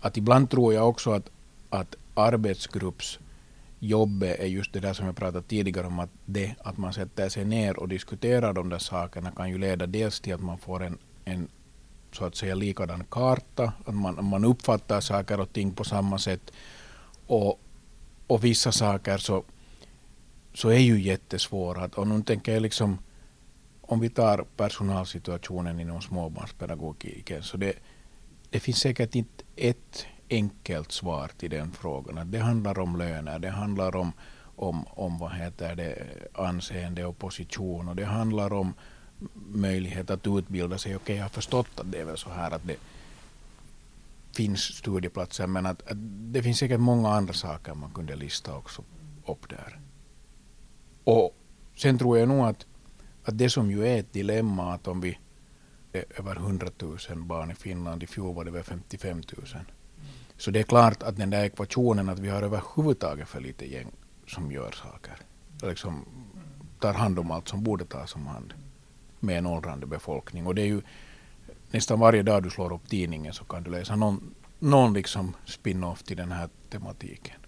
Att 0.00 0.16
ibland 0.16 0.50
tror 0.50 0.74
jag 0.74 0.88
också 0.88 1.12
att, 1.12 1.30
att 1.70 1.96
arbetsgruppsjobbet 2.14 4.40
är 4.40 4.46
just 4.46 4.72
det 4.72 4.80
där 4.80 4.92
som 4.92 5.06
jag 5.06 5.16
pratade 5.16 5.42
tidigare 5.42 5.86
om, 5.86 5.98
att 5.98 6.10
det 6.24 6.54
att 6.64 6.78
man 6.78 6.92
sätter 6.92 7.28
sig 7.28 7.44
ner 7.44 7.78
och 7.78 7.88
diskuterar 7.88 8.52
de 8.52 8.68
där 8.68 8.78
sakerna 8.78 9.30
kan 9.30 9.50
ju 9.50 9.58
leda 9.58 9.86
dels 9.86 10.20
till 10.20 10.34
att 10.34 10.40
man 10.40 10.58
får 10.58 10.82
en, 10.82 10.98
en 11.24 11.48
så 12.12 12.24
att 12.24 12.36
säga 12.36 12.54
likadan 12.54 13.04
karta, 13.04 13.72
att 13.84 13.94
man, 13.94 14.24
man 14.24 14.44
uppfattar 14.44 15.00
saker 15.00 15.40
och 15.40 15.52
ting 15.52 15.72
på 15.72 15.84
samma 15.84 16.18
sätt. 16.18 16.52
Och, 17.26 17.60
och 18.26 18.44
vissa 18.44 18.72
saker 18.72 19.18
så, 19.18 19.44
så 20.54 20.68
är 20.68 20.78
ju 20.78 21.00
jättesvåra. 21.00 21.90
Och 21.94 22.08
nu 22.08 22.22
tänker 22.22 22.52
jag 22.52 22.62
liksom 22.62 22.98
om 23.92 24.00
vi 24.00 24.10
tar 24.10 24.44
personalsituationen 24.56 25.80
inom 25.80 26.02
småbarnspedagogiken 26.02 27.42
så 27.42 27.56
det, 27.56 27.72
det 28.50 28.60
finns 28.60 28.78
säkert 28.78 29.14
inte 29.14 29.44
ett 29.56 30.06
enkelt 30.30 30.92
svar 30.92 31.30
till 31.38 31.50
den 31.50 31.72
frågan. 31.72 32.30
Det 32.30 32.38
handlar 32.38 32.78
om 32.78 32.96
löner, 32.96 33.38
det 33.38 33.50
handlar 33.50 33.96
om, 33.96 34.12
om, 34.56 34.86
om 34.88 35.18
vad 35.18 35.32
heter 35.32 35.76
det, 35.76 36.06
anseende 36.34 37.04
och 37.04 37.18
position 37.18 37.88
och 37.88 37.96
det 37.96 38.04
handlar 38.04 38.52
om 38.52 38.74
möjlighet 39.46 40.10
att 40.10 40.26
utbilda 40.26 40.78
sig. 40.78 40.96
Okej, 40.96 41.16
jag 41.16 41.24
har 41.24 41.28
förstått 41.28 41.80
att 41.80 41.92
det 41.92 42.00
är 42.00 42.04
väl 42.04 42.18
så 42.18 42.30
här 42.30 42.50
att 42.50 42.66
det 42.66 42.76
finns 44.32 44.60
studieplatser 44.60 45.46
men 45.46 45.66
att, 45.66 45.82
att 45.82 45.96
det 46.32 46.42
finns 46.42 46.58
säkert 46.58 46.80
många 46.80 47.08
andra 47.08 47.34
saker 47.34 47.74
man 47.74 47.90
kunde 47.90 48.16
lista 48.16 48.56
också 48.56 48.82
upp 49.26 49.48
där. 49.48 49.80
Och 51.04 51.36
sen 51.76 51.98
tror 51.98 52.18
jag 52.18 52.28
nog 52.28 52.46
att 52.46 52.66
att 53.24 53.38
det 53.38 53.50
som 53.50 53.70
ju 53.70 53.86
är 53.86 53.98
ett 53.98 54.12
dilemma 54.12 54.74
att 54.74 54.88
om 54.88 55.00
vi 55.00 55.18
är 55.92 56.04
över 56.18 56.36
100 56.36 56.68
000 56.78 56.98
barn 57.16 57.50
i 57.50 57.54
Finland, 57.54 58.02
i 58.02 58.06
fjol 58.06 58.34
var 58.34 58.44
det 58.44 58.50
väl 58.50 58.62
55 58.62 59.16
000. 59.16 59.46
Så 60.36 60.50
det 60.50 60.58
är 60.58 60.64
klart 60.64 61.02
att 61.02 61.16
den 61.16 61.30
där 61.30 61.44
ekvationen 61.44 62.08
att 62.08 62.18
vi 62.18 62.28
har 62.28 62.42
överhuvudtaget 62.42 63.28
för 63.28 63.40
lite 63.40 63.72
gäng 63.72 63.92
som 64.26 64.52
gör 64.52 64.70
saker, 64.70 65.16
liksom 65.62 66.04
tar 66.80 66.94
hand 66.94 67.18
om 67.18 67.30
allt 67.30 67.48
som 67.48 67.62
borde 67.62 67.84
tas 67.84 68.14
om 68.14 68.26
hand 68.26 68.54
med 69.20 69.38
en 69.38 69.46
åldrande 69.46 69.86
befolkning. 69.86 70.46
Och 70.46 70.54
det 70.54 70.62
är 70.62 70.66
ju 70.66 70.82
nästan 71.70 72.00
varje 72.00 72.22
dag 72.22 72.42
du 72.42 72.50
slår 72.50 72.72
upp 72.72 72.88
tidningen 72.88 73.32
så 73.32 73.44
kan 73.44 73.62
du 73.62 73.70
läsa 73.70 73.96
någon, 73.96 74.34
någon 74.58 74.92
liksom 74.92 75.36
spin-off 75.44 76.02
till 76.02 76.16
den 76.16 76.32
här 76.32 76.48
tematiken. 76.70 77.41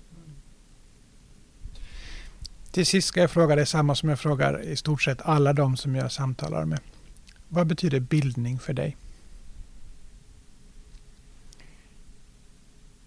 Till 2.74 2.86
sist 2.86 3.08
ska 3.08 3.20
jag 3.20 3.30
fråga 3.30 3.56
dig 3.56 3.66
samma 3.66 3.94
som 3.94 4.08
jag 4.08 4.20
frågar 4.20 4.62
i 4.62 4.76
stort 4.76 5.02
sett 5.02 5.22
alla 5.22 5.52
de 5.52 5.76
som 5.76 5.94
jag 5.94 6.12
samtalar 6.12 6.64
med. 6.64 6.80
Vad 7.48 7.66
betyder 7.66 8.00
bildning 8.00 8.58
för 8.58 8.72
dig? 8.72 8.96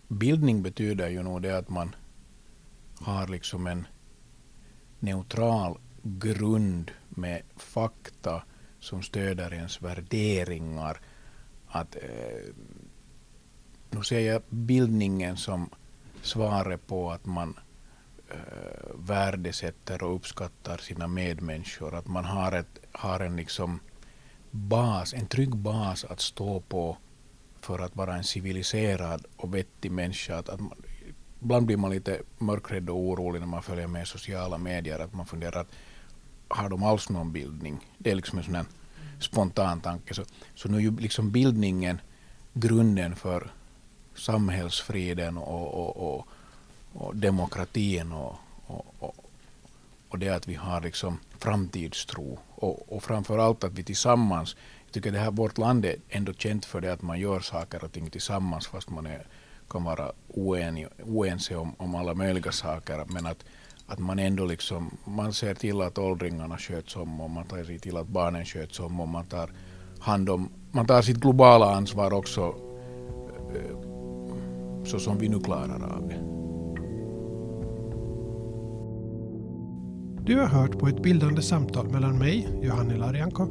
Bildning 0.08 0.64
betyder 0.64 1.10
ju 1.10 1.24
nog 1.24 1.42
det 1.42 1.58
att 1.58 1.70
man 1.70 1.96
har 3.00 3.28
liksom 3.28 3.68
en 3.68 3.88
neutral 5.00 5.78
grund 6.04 6.92
med 7.10 7.42
fakta 7.56 8.44
som 8.80 9.04
stöder 9.04 9.54
ens 9.54 9.82
värderingar. 9.82 11.00
Att, 11.68 11.96
eh, 11.96 12.54
nu 13.90 14.04
ser 14.04 14.20
jag 14.20 14.42
bildningen 14.50 15.38
som 15.38 15.70
svaret 16.22 16.88
på 16.88 17.12
att 17.12 17.26
man 17.26 17.60
Eh, 18.30 18.92
värdesätter 18.96 20.04
och 20.04 20.16
uppskattar 20.16 20.78
sina 20.78 21.08
medmänniskor. 21.08 21.96
Att 21.96 22.08
man 22.08 22.26
har, 22.26 22.52
ett, 22.52 22.80
har 22.92 23.20
en 23.20 23.36
liksom 23.36 23.80
bas, 24.52 25.14
en 25.14 25.28
trygg 25.28 25.56
bas 25.56 26.06
att 26.06 26.20
stå 26.20 26.60
på 26.60 26.98
för 27.62 27.80
att 27.80 27.96
vara 27.96 28.16
en 28.16 28.24
civiliserad 28.24 29.26
och 29.38 29.56
vettig 29.56 29.92
människa. 29.92 30.38
Att, 30.38 30.50
att 30.50 30.60
man, 30.60 30.74
ibland 31.42 31.66
blir 31.66 31.78
man 31.78 31.92
lite 31.92 32.22
mörkrädd 32.38 32.90
och 32.90 33.00
orolig 33.00 33.40
när 33.40 33.48
man 33.48 33.64
följer 33.64 33.88
med 33.88 34.08
sociala 34.08 34.58
medier. 34.58 35.00
Att 35.00 35.14
man 35.14 35.26
funderar 35.26 35.62
att 35.62 35.72
har 36.48 36.70
de 36.70 36.84
alls 36.84 37.10
någon 37.10 37.32
bildning? 37.32 37.88
Det 37.98 38.12
är 38.12 38.16
liksom 38.16 38.38
en 38.38 38.44
sån 38.44 38.66
spontan 39.20 39.82
tanke. 39.82 40.14
Så, 40.14 40.24
så 40.56 40.70
nu 40.70 40.78
är 40.78 40.82
ju 40.82 40.98
liksom 40.98 41.32
bildningen 41.32 42.02
grunden 42.54 43.16
för 43.16 43.52
samhällsfriden 44.16 45.38
och, 45.38 45.74
och, 45.74 46.18
och 46.18 46.28
och 46.94 47.16
demokratin 47.16 48.12
och, 48.12 48.36
och, 48.68 48.96
och, 49.00 49.16
och 50.10 50.20
det 50.20 50.30
att 50.30 50.48
vi 50.48 50.56
har 50.56 50.82
liksom 50.82 51.20
framtidstro 51.40 52.40
och, 52.56 52.94
och 52.94 53.04
framför 53.04 53.38
allt 53.38 53.64
att 53.64 53.74
vi 53.74 53.84
tillsammans, 53.84 54.56
jag 54.86 54.94
tycker 54.94 55.12
det 55.12 55.20
här 55.20 55.32
vårt 55.32 55.58
land 55.58 55.86
är 55.86 55.96
ändå 56.10 56.34
känt 56.34 56.66
för 56.66 56.82
det 56.82 56.94
att 56.94 57.02
man 57.02 57.20
gör 57.20 57.40
saker 57.40 57.84
och 57.84 57.92
ting 57.92 58.10
tillsammans 58.10 58.68
fast 58.68 58.90
man 58.90 59.06
är, 59.06 59.28
kan 59.70 59.84
vara 59.84 60.12
oenig, 60.28 60.88
oense 61.06 61.56
om, 61.56 61.76
om 61.78 61.96
alla 61.96 62.14
möjliga 62.14 62.52
saker 62.52 63.06
men 63.08 63.26
att, 63.26 63.46
att 63.88 64.00
man 64.00 64.20
ändå 64.20 64.46
liksom, 64.46 64.98
man 65.06 65.34
ser 65.34 65.54
till 65.56 65.82
att 65.82 65.98
åldringarna 65.98 66.58
sköts 66.58 66.96
om 66.96 67.22
och 67.22 67.30
man 67.30 67.46
tar 67.46 67.80
till 67.80 67.98
att 67.98 68.08
barnen 68.08 68.46
sköts 68.46 68.80
om 68.80 69.00
och 69.00 69.08
man 69.08 69.26
tar 69.26 69.50
hand 70.00 70.30
om, 70.30 70.50
man 70.72 70.86
tar 70.86 71.02
sitt 71.02 71.18
globala 71.18 71.76
ansvar 71.76 72.14
också 72.14 72.56
eh, 73.56 73.78
så 74.86 75.00
som 75.00 75.18
vi 75.18 75.30
nu 75.30 75.40
klarar 75.40 75.96
av 75.96 76.08
det. 76.08 76.37
Du 80.28 80.40
har 80.40 80.48
hört 80.48 80.80
på 80.80 80.88
ett 80.88 81.04
bildande 81.04 81.42
samtal 81.42 81.90
mellan 81.90 82.18
mig, 82.18 82.48
Johanne 82.62 82.98
Larianko, 82.98 83.44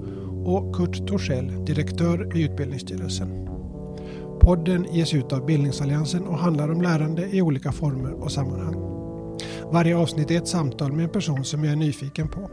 och 0.45 0.75
Kurt 0.77 1.09
Torssell, 1.09 1.65
direktör 1.65 2.31
vid 2.35 2.51
Utbildningsstyrelsen. 2.51 3.49
Podden 4.41 4.87
ges 4.93 5.15
ut 5.15 5.33
av 5.33 5.47
Bildningsalliansen 5.47 6.27
och 6.27 6.39
handlar 6.39 6.71
om 6.73 6.83
lärande 6.83 7.29
i 7.37 7.43
olika 7.43 7.73
former 7.73 8.13
och 8.13 8.33
sammanhang. 8.33 8.75
Varje 9.73 9.97
avsnitt 9.97 10.31
är 10.31 10.39
ett 10.39 10.49
samtal 10.49 10.93
med 10.93 11.05
en 11.05 11.11
person 11.11 11.45
som 11.45 11.65
jag 11.65 11.73
är 11.73 11.77
nyfiken 11.77 12.29
på. 12.29 12.51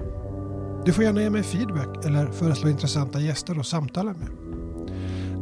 Du 0.85 0.93
får 0.93 1.03
gärna 1.03 1.21
ge 1.21 1.29
mig 1.29 1.43
feedback 1.43 2.05
eller 2.05 2.27
föreslå 2.27 2.69
intressanta 2.69 3.19
gäster 3.19 3.59
att 3.59 3.67
samtala 3.67 4.13
med. 4.13 4.29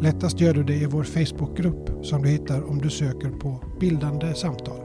Lättast 0.02 0.40
gör 0.40 0.54
du 0.54 0.64
det 0.64 0.76
i 0.76 0.86
vår 0.86 1.04
Facebookgrupp 1.04 2.06
som 2.06 2.22
du 2.22 2.30
hittar 2.30 2.70
om 2.70 2.82
du 2.82 2.90
söker 2.90 3.30
på 3.30 3.60
Bildande 3.80 4.34
samtal. 4.34 4.80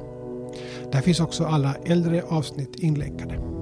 Där 0.92 1.00
finns 1.00 1.20
också 1.20 1.44
alla 1.44 1.74
äldre 1.74 2.22
avsnitt 2.28 2.76
inlänkade. 2.76 3.56